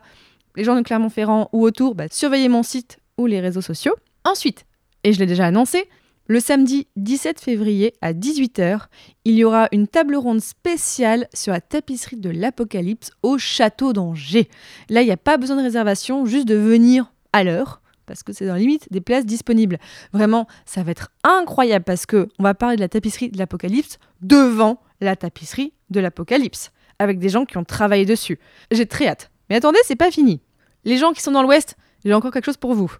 les 0.54 0.64
gens 0.64 0.76
de 0.76 0.82
Clermont-Ferrand 0.82 1.50
ou 1.52 1.64
autour, 1.64 1.94
bah, 1.94 2.06
surveillez 2.10 2.48
mon 2.48 2.62
site 2.62 2.98
ou 3.18 3.26
les 3.26 3.40
réseaux 3.40 3.60
sociaux. 3.60 3.94
Ensuite, 4.24 4.64
et 5.04 5.12
je 5.12 5.18
l'ai 5.18 5.26
déjà 5.26 5.46
annoncé, 5.46 5.88
le 6.28 6.40
samedi 6.40 6.86
17 6.96 7.40
février 7.40 7.92
à 8.00 8.12
18h, 8.12 8.86
il 9.24 9.34
y 9.34 9.44
aura 9.44 9.68
une 9.72 9.86
table 9.86 10.16
ronde 10.16 10.40
spéciale 10.40 11.28
sur 11.34 11.52
la 11.52 11.60
tapisserie 11.60 12.16
de 12.16 12.30
l'Apocalypse 12.30 13.10
au 13.22 13.38
château 13.38 13.92
d'Angers. 13.92 14.48
Là, 14.88 15.02
il 15.02 15.06
n'y 15.06 15.12
a 15.12 15.16
pas 15.16 15.36
besoin 15.36 15.56
de 15.56 15.62
réservation, 15.62 16.24
juste 16.24 16.48
de 16.48 16.56
venir 16.56 17.12
à 17.32 17.44
l'heure 17.44 17.80
parce 18.06 18.22
que 18.22 18.32
c'est 18.32 18.46
dans 18.46 18.54
la 18.54 18.60
limite 18.60 18.86
des 18.90 19.00
places 19.00 19.26
disponibles. 19.26 19.78
Vraiment, 20.12 20.46
ça 20.64 20.82
va 20.82 20.92
être 20.92 21.10
incroyable 21.24 21.84
parce 21.84 22.06
que 22.06 22.28
on 22.38 22.42
va 22.42 22.54
parler 22.54 22.76
de 22.76 22.80
la 22.80 22.88
tapisserie 22.88 23.30
de 23.30 23.38
l'Apocalypse 23.38 23.98
devant 24.22 24.80
la 25.00 25.16
tapisserie 25.16 25.72
de 25.90 26.00
l'Apocalypse 26.00 26.70
avec 26.98 27.18
des 27.18 27.28
gens 27.28 27.44
qui 27.44 27.58
ont 27.58 27.64
travaillé 27.64 28.04
dessus. 28.04 28.38
J'ai 28.70 28.86
très 28.86 29.06
hâte. 29.06 29.30
Mais 29.50 29.56
attendez, 29.56 29.78
c'est 29.84 29.96
pas 29.96 30.10
fini. 30.10 30.40
Les 30.84 30.96
gens 30.96 31.12
qui 31.12 31.20
sont 31.20 31.32
dans 31.32 31.42
l'Ouest, 31.42 31.76
j'ai 32.04 32.14
encore 32.14 32.32
quelque 32.32 32.46
chose 32.46 32.56
pour 32.56 32.74
vous. 32.74 32.92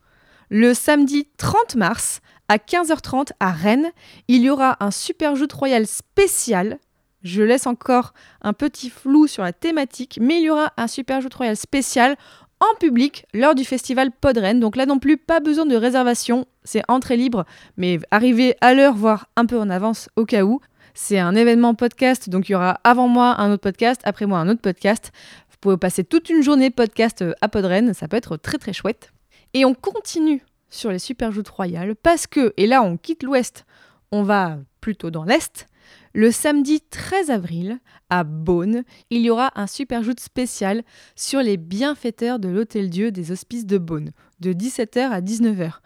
Le 0.49 0.75
samedi 0.75 1.29
30 1.39 1.77
mars, 1.77 2.21
à 2.49 2.59
15h30 2.59 3.31
à 3.41 3.51
Rennes, 3.51 3.91
il 4.29 4.43
y 4.43 4.51
aura 4.51 4.77
un 4.81 4.91
super 4.91 5.35
joute 5.35 5.53
royal 5.53 5.87
spécial. 5.87 6.79
Je 7.23 7.43
laisse 7.43 7.67
encore 7.67 8.13
un 8.43 8.53
petit 8.53 8.91
flou 8.91 9.27
sur 9.27 9.43
la 9.43 9.53
thématique, 9.53 10.19
mais 10.21 10.39
il 10.39 10.45
y 10.45 10.51
aura 10.51 10.73
un 10.77 10.87
super 10.87 11.21
joute 11.21 11.35
royal 11.35 11.57
spécial 11.57 12.17
en 12.61 12.75
public 12.79 13.27
lors 13.35 13.55
du 13.55 13.65
festival 13.65 14.11
Podren. 14.11 14.61
Donc 14.61 14.77
là 14.77 14.87
non 14.87 14.99
plus, 14.99 15.17
pas 15.17 15.41
besoin 15.41 15.67
de 15.67 15.77
réservation, 15.77 16.47
c'est 16.65 16.83
entrée 16.89 17.17
libre, 17.17 17.45
mais 17.77 17.99
arrivez 18.11 18.57
à 18.61 18.75
l'heure, 18.75 18.95
voire 18.95 19.29
un 19.37 19.47
peu 19.47 19.59
en 19.59 19.71
avance 19.71 20.09
au 20.17 20.25
cas 20.25 20.43
où. 20.43 20.61
C'est 20.95 21.19
un 21.19 21.35
événement 21.35 21.75
podcast, 21.75 22.31
donc 22.31 22.49
il 22.49 22.53
y 22.53 22.55
aura 22.55 22.81
avant 22.83 23.09
moi 23.09 23.39
un 23.39 23.53
autre 23.53 23.63
podcast, 23.63 24.01
après 24.05 24.25
moi 24.25 24.39
un 24.39 24.49
autre 24.49 24.63
podcast. 24.63 25.13
Vous 25.51 25.57
pouvez 25.61 25.77
passer 25.77 26.05
toute 26.05 26.31
une 26.31 26.43
journée 26.43 26.71
podcast 26.71 27.25
à 27.41 27.49
Podren, 27.49 27.93
ça 27.93 28.09
peut 28.09 28.17
être 28.17 28.37
très 28.37 28.59
très 28.59 28.73
chouette. 28.73 29.13
Et 29.53 29.65
on 29.65 29.75
continue 29.75 30.43
sur 30.71 30.91
les 30.91 30.99
superjoutes 30.99 31.49
royales 31.49 31.97
parce 31.97 32.27
que, 32.27 32.55
et 32.57 32.67
là 32.67 32.83
on 32.83 32.97
quitte 32.97 33.23
l'ouest, 33.23 33.67
on 34.11 34.23
va 34.23 34.59
plutôt 34.81 35.11
dans 35.11 35.25
l'est, 35.25 35.67
le 36.17 36.31
samedi 36.31 36.81
13 36.81 37.29
avril, 37.29 37.79
à 38.09 38.25
Beaune, 38.25 38.85
il 39.11 39.21
y 39.21 39.29
aura 39.29 39.53
un 39.55 39.67
superjoute 39.67 40.19
spécial 40.19 40.83
sur 41.15 41.41
les 41.41 41.59
bienfaiteurs 41.59 42.39
de 42.39 42.49
l'Hôtel 42.49 42.89
Dieu 42.89 43.13
des 43.13 43.33
Hospices 43.33 43.67
de 43.67 43.77
Beaune, 43.77 44.13
de 44.41 44.55
17h 44.55 45.11
à 45.11 45.21
19h. 45.21 45.81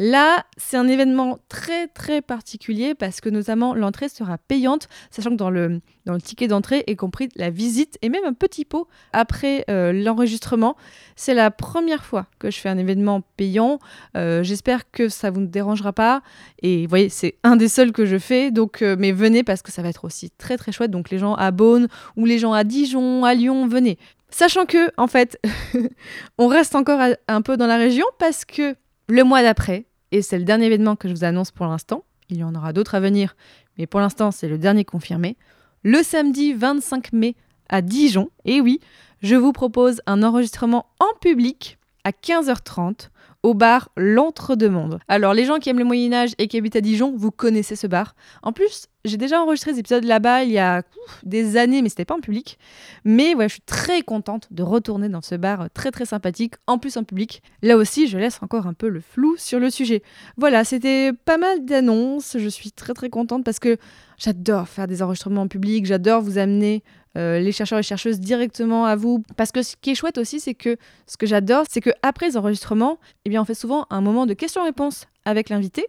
Là, 0.00 0.46
c'est 0.56 0.76
un 0.76 0.86
événement 0.86 1.40
très 1.48 1.88
très 1.88 2.22
particulier 2.22 2.94
parce 2.94 3.20
que 3.20 3.28
notamment 3.28 3.74
l'entrée 3.74 4.08
sera 4.08 4.38
payante, 4.38 4.88
sachant 5.10 5.30
que 5.30 5.34
dans 5.34 5.50
le, 5.50 5.80
ticket 6.22 6.46
d'entrée 6.46 6.84
est 6.86 6.94
compris 6.94 7.28
la 7.34 7.50
visite 7.50 7.98
et 8.00 8.08
même 8.08 8.24
un 8.24 8.32
petit 8.32 8.64
pot 8.64 8.86
après 9.12 9.64
euh, 9.68 9.92
l'enregistrement. 9.92 10.76
C'est 11.16 11.34
la 11.34 11.50
première 11.50 12.04
fois 12.04 12.26
que 12.38 12.48
je 12.48 12.60
fais 12.60 12.68
un 12.68 12.78
événement 12.78 13.22
payant. 13.36 13.80
Euh, 14.16 14.44
j'espère 14.44 14.88
que 14.92 15.08
ça 15.08 15.32
vous 15.32 15.44
dérangera 15.44 15.92
pas. 15.92 16.22
Et 16.62 16.82
vous 16.82 16.88
voyez, 16.88 17.08
c'est 17.08 17.34
un 17.42 17.56
des 17.56 17.68
seuls 17.68 17.90
que 17.90 18.06
je 18.06 18.18
fais. 18.18 18.52
Donc, 18.52 18.82
euh, 18.82 18.94
mais 18.96 19.10
venez 19.10 19.42
parce 19.42 19.62
que 19.62 19.72
ça 19.72 19.82
va 19.82 19.88
être 19.88 20.04
aussi 20.04 20.30
très 20.30 20.56
très 20.56 20.70
chouette. 20.70 20.92
Donc 20.92 21.10
les 21.10 21.18
gens 21.18 21.34
à 21.34 21.50
Beaune 21.50 21.88
ou 22.16 22.24
les 22.24 22.38
gens 22.38 22.52
à 22.52 22.62
Dijon, 22.62 23.24
à 23.24 23.34
Lyon, 23.34 23.66
venez. 23.66 23.98
Sachant 24.30 24.64
que, 24.64 24.92
en 24.96 25.08
fait, 25.08 25.40
on 26.38 26.46
reste 26.46 26.76
encore 26.76 27.00
un 27.26 27.42
peu 27.42 27.56
dans 27.56 27.66
la 27.66 27.78
région 27.78 28.06
parce 28.18 28.44
que 28.44 28.76
le 29.08 29.24
mois 29.24 29.42
d'après, 29.42 29.86
et 30.12 30.22
c'est 30.22 30.38
le 30.38 30.44
dernier 30.44 30.66
événement 30.66 30.96
que 30.96 31.08
je 31.08 31.14
vous 31.14 31.24
annonce 31.24 31.50
pour 31.50 31.66
l'instant. 31.66 32.04
Il 32.28 32.36
y 32.36 32.44
en 32.44 32.54
aura 32.54 32.72
d'autres 32.72 32.94
à 32.94 33.00
venir, 33.00 33.36
mais 33.78 33.86
pour 33.86 34.00
l'instant, 34.00 34.30
c'est 34.30 34.48
le 34.48 34.58
dernier 34.58 34.84
confirmé. 34.84 35.36
Le 35.82 36.02
samedi 36.02 36.52
25 36.52 37.12
mai 37.12 37.34
à 37.68 37.80
Dijon. 37.80 38.30
Et 38.44 38.60
oui, 38.60 38.80
je 39.22 39.34
vous 39.34 39.52
propose 39.52 40.02
un 40.06 40.22
enregistrement 40.22 40.86
en 41.00 41.18
public 41.20 41.78
à 42.04 42.10
15h30 42.10 43.08
au 43.42 43.54
bar 43.54 43.90
L'Entre-deux-Mondes. 43.96 44.98
Alors, 45.08 45.34
les 45.34 45.44
gens 45.44 45.58
qui 45.58 45.70
aiment 45.70 45.78
le 45.78 45.84
Moyen-Âge 45.84 46.30
et 46.38 46.48
qui 46.48 46.56
habitent 46.56 46.76
à 46.76 46.80
Dijon, 46.80 47.14
vous 47.16 47.30
connaissez 47.30 47.76
ce 47.76 47.86
bar. 47.86 48.14
En 48.42 48.52
plus, 48.52 48.86
j'ai 49.04 49.16
déjà 49.16 49.40
enregistré 49.40 49.72
des 49.72 49.78
épisodes 49.78 50.04
là-bas 50.04 50.44
il 50.44 50.50
y 50.50 50.58
a 50.58 50.82
des 51.22 51.56
années, 51.56 51.82
mais 51.82 51.88
c'était 51.88 52.04
pas 52.04 52.16
en 52.16 52.20
public. 52.20 52.58
Mais 53.04 53.34
voilà, 53.34 53.48
je 53.48 53.54
suis 53.54 53.62
très 53.62 54.02
contente 54.02 54.48
de 54.50 54.62
retourner 54.62 55.08
dans 55.08 55.22
ce 55.22 55.34
bar 55.34 55.68
très 55.72 55.90
très 55.90 56.04
sympathique, 56.04 56.54
en 56.66 56.78
plus 56.78 56.96
en 56.96 57.04
public. 57.04 57.42
Là 57.62 57.76
aussi, 57.76 58.08
je 58.08 58.18
laisse 58.18 58.42
encore 58.42 58.66
un 58.66 58.74
peu 58.74 58.88
le 58.88 59.00
flou 59.00 59.36
sur 59.38 59.60
le 59.60 59.70
sujet. 59.70 60.02
Voilà, 60.36 60.64
c'était 60.64 61.12
pas 61.12 61.38
mal 61.38 61.64
d'annonces. 61.64 62.36
Je 62.38 62.48
suis 62.48 62.72
très 62.72 62.92
très 62.92 63.08
contente 63.08 63.44
parce 63.44 63.60
que 63.60 63.76
j'adore 64.18 64.68
faire 64.68 64.88
des 64.88 65.02
enregistrements 65.02 65.42
en 65.42 65.48
public, 65.48 65.86
j'adore 65.86 66.20
vous 66.22 66.38
amener 66.38 66.82
euh, 67.16 67.38
les 67.38 67.52
chercheurs 67.52 67.78
et 67.78 67.82
chercheuses 67.82 68.20
directement 68.20 68.84
à 68.84 68.96
vous. 68.96 69.22
Parce 69.36 69.52
que 69.52 69.62
ce 69.62 69.76
qui 69.80 69.90
est 69.90 69.94
chouette 69.94 70.18
aussi, 70.18 70.40
c'est 70.40 70.54
que 70.54 70.76
ce 71.06 71.16
que 71.16 71.26
j'adore, 71.26 71.64
c'est 71.70 71.80
qu'après 71.80 72.26
les 72.26 72.36
enregistrements, 72.36 72.98
eh 73.24 73.30
bien, 73.30 73.42
on 73.42 73.44
fait 73.44 73.54
souvent 73.54 73.86
un 73.90 74.00
moment 74.00 74.26
de 74.26 74.34
questions-réponses 74.34 75.06
avec 75.24 75.48
l'invité. 75.48 75.86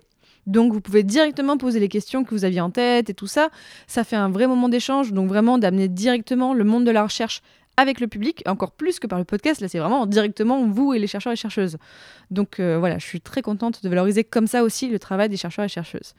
Donc 0.47 0.73
vous 0.73 0.81
pouvez 0.81 1.03
directement 1.03 1.57
poser 1.57 1.79
les 1.79 1.89
questions 1.89 2.23
que 2.23 2.31
vous 2.31 2.43
aviez 2.43 2.61
en 2.61 2.71
tête 2.71 3.09
et 3.09 3.13
tout 3.13 3.27
ça. 3.27 3.49
Ça 3.87 4.03
fait 4.03 4.15
un 4.15 4.29
vrai 4.29 4.47
moment 4.47 4.69
d'échange, 4.69 5.13
donc 5.13 5.27
vraiment 5.27 5.57
d'amener 5.57 5.87
directement 5.87 6.53
le 6.53 6.63
monde 6.63 6.85
de 6.85 6.91
la 6.91 7.03
recherche 7.03 7.41
avec 7.79 8.01
le 8.01 8.07
public, 8.07 8.43
encore 8.45 8.71
plus 8.71 8.99
que 8.99 9.07
par 9.07 9.17
le 9.19 9.23
podcast. 9.23 9.61
Là, 9.61 9.69
c'est 9.69 9.79
vraiment 9.79 10.05
directement 10.05 10.67
vous 10.67 10.93
et 10.93 10.99
les 10.99 11.07
chercheurs 11.07 11.31
et 11.31 11.37
chercheuses. 11.37 11.77
Donc 12.29 12.59
euh, 12.59 12.77
voilà, 12.77 12.97
je 12.97 13.05
suis 13.05 13.21
très 13.21 13.41
contente 13.41 13.81
de 13.81 13.87
valoriser 13.87 14.25
comme 14.25 14.47
ça 14.47 14.63
aussi 14.63 14.89
le 14.89 14.99
travail 14.99 15.29
des 15.29 15.37
chercheurs 15.37 15.63
et 15.63 15.69
chercheuses. 15.69 16.13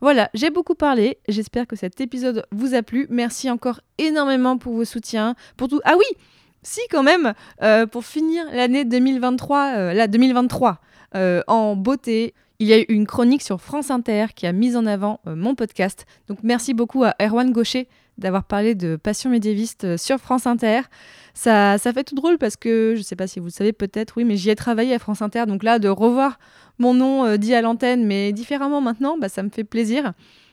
Voilà, 0.00 0.30
j'ai 0.34 0.50
beaucoup 0.50 0.76
parlé. 0.76 1.18
J'espère 1.26 1.66
que 1.66 1.74
cet 1.74 2.00
épisode 2.00 2.46
vous 2.52 2.74
a 2.74 2.82
plu. 2.82 3.08
Merci 3.10 3.50
encore 3.50 3.80
énormément 3.98 4.56
pour 4.56 4.72
vos 4.72 4.84
soutiens, 4.84 5.34
pour 5.56 5.66
tout. 5.66 5.80
Ah 5.84 5.94
oui, 5.98 6.04
si 6.62 6.80
quand 6.90 7.02
même, 7.02 7.34
euh, 7.62 7.86
pour 7.86 8.04
finir 8.04 8.44
l'année 8.52 8.84
2023, 8.84 9.72
euh, 9.76 9.92
la 9.92 10.06
2023 10.06 10.78
en 11.48 11.74
beauté. 11.74 12.34
Il 12.60 12.68
y 12.68 12.74
a 12.74 12.78
eu 12.78 12.84
une 12.90 13.06
chronique 13.06 13.42
sur 13.42 13.60
France 13.60 13.90
Inter 13.90 14.26
qui 14.36 14.46
a 14.46 14.52
mis 14.52 14.76
en 14.76 14.84
avant 14.84 15.20
mon 15.24 15.54
podcast. 15.54 16.04
Donc 16.28 16.40
merci 16.42 16.74
beaucoup 16.74 17.02
à 17.02 17.14
Erwan 17.18 17.50
Gaucher 17.52 17.88
d'avoir 18.20 18.44
parlé 18.44 18.74
de 18.74 18.96
Passion 18.96 19.30
médiéviste 19.30 19.84
euh, 19.84 19.96
sur 19.96 20.18
France 20.18 20.46
Inter. 20.46 20.82
Ça, 21.34 21.78
ça 21.78 21.92
fait 21.92 22.04
tout 22.04 22.14
drôle 22.14 22.38
parce 22.38 22.56
que, 22.56 22.92
je 22.94 23.00
ne 23.00 23.04
sais 23.04 23.16
pas 23.16 23.26
si 23.26 23.40
vous 23.40 23.46
le 23.46 23.50
savez 23.50 23.72
peut-être, 23.72 24.14
oui, 24.16 24.24
mais 24.24 24.36
j'y 24.36 24.50
ai 24.50 24.56
travaillé 24.56 24.94
à 24.94 24.98
France 24.98 25.22
Inter. 25.22 25.46
Donc 25.46 25.62
là, 25.62 25.78
de 25.78 25.88
revoir 25.88 26.38
mon 26.78 26.94
nom 26.94 27.24
euh, 27.24 27.36
dit 27.36 27.54
à 27.54 27.62
l'antenne, 27.62 28.04
mais 28.06 28.32
différemment 28.32 28.80
maintenant, 28.80 29.18
bah, 29.18 29.28
ça 29.28 29.42
me 29.42 29.48
fait 29.48 29.64
plaisir. 29.64 30.12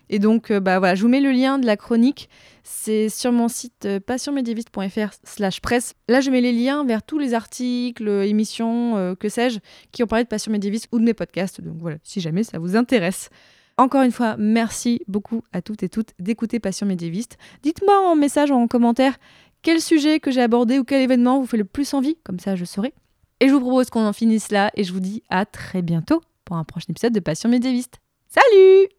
Et 0.10 0.20
donc, 0.20 0.52
euh, 0.52 0.62
bah, 0.62 0.80
voilà, 0.80 0.96
je 0.96 1.02
vous 1.02 1.10
mets 1.10 1.20
le 1.20 1.32
lien 1.32 1.60
de 1.60 1.66
la 1.66 1.76
chronique. 1.76 2.30
C'est 2.64 3.10
sur 3.10 3.32
mon 3.32 3.50
site 3.50 3.88
passionmédiéviste.fr 4.06 5.14
slash 5.24 5.62
presse. 5.62 5.94
Là, 6.08 6.22
je 6.22 6.32
mets 6.32 6.42
les 6.42 6.54
liens 6.54 6.86
vers 6.86 7.04
tous 7.04 7.20
les 7.20 7.34
articles, 7.34 8.08
émissions, 8.08 9.16
que 9.18 9.30
sais-je, 9.30 9.60
qui 9.94 10.04
ont 10.04 10.08
parlé 10.08 10.26
de 10.26 10.30
Passion 10.30 10.52
médiéviste 10.52 10.90
ou 10.92 11.00
de 11.00 11.06
mes 11.06 11.14
podcasts. 11.14 11.62
Donc 11.62 11.78
voilà, 11.80 11.96
si 12.04 12.20
jamais 12.20 12.44
ça 12.44 12.60
vous 12.60 12.76
intéresse. 12.76 13.30
Encore 13.78 14.02
une 14.02 14.12
fois, 14.12 14.36
merci 14.38 15.02
beaucoup 15.08 15.44
à 15.54 15.62
toutes 15.62 15.84
et 15.84 15.90
toutes 15.90 16.14
d'écouter 16.20 16.60
Passion 16.60 16.88
médiéviste. 16.88 17.38
Dites-moi 17.62 18.10
en 18.10 18.16
message 18.16 18.50
ou 18.50 18.56
en 18.56 18.68
commentaire 18.68 19.18
quel 19.62 19.82
sujet 19.82 20.20
que 20.20 20.32
j'ai 20.32 20.42
abordé 20.42 20.80
ou 20.80 20.84
quel 20.84 21.02
événement 21.02 21.40
vous 21.40 21.46
fait 21.46 21.58
le 21.58 21.66
plus 21.66 21.94
envie, 21.94 22.18
comme 22.24 22.40
ça 22.40 22.56
je 22.56 22.66
saurai. 22.66 22.94
Et 23.40 23.48
je 23.48 23.54
vous 23.54 23.60
propose 23.60 23.90
qu'on 23.90 24.06
en 24.06 24.14
finisse 24.14 24.52
là 24.52 24.72
et 24.76 24.84
je 24.84 24.94
vous 24.94 25.00
dis 25.00 25.22
à 25.30 25.46
très 25.46 25.84
bientôt 25.84 26.22
pour 26.44 26.56
un 26.56 26.64
prochain 26.64 26.88
épisode 26.90 27.14
de 27.14 27.20
Passion 27.20 27.50
médiéviste. 27.50 28.00
Salut 28.30 28.97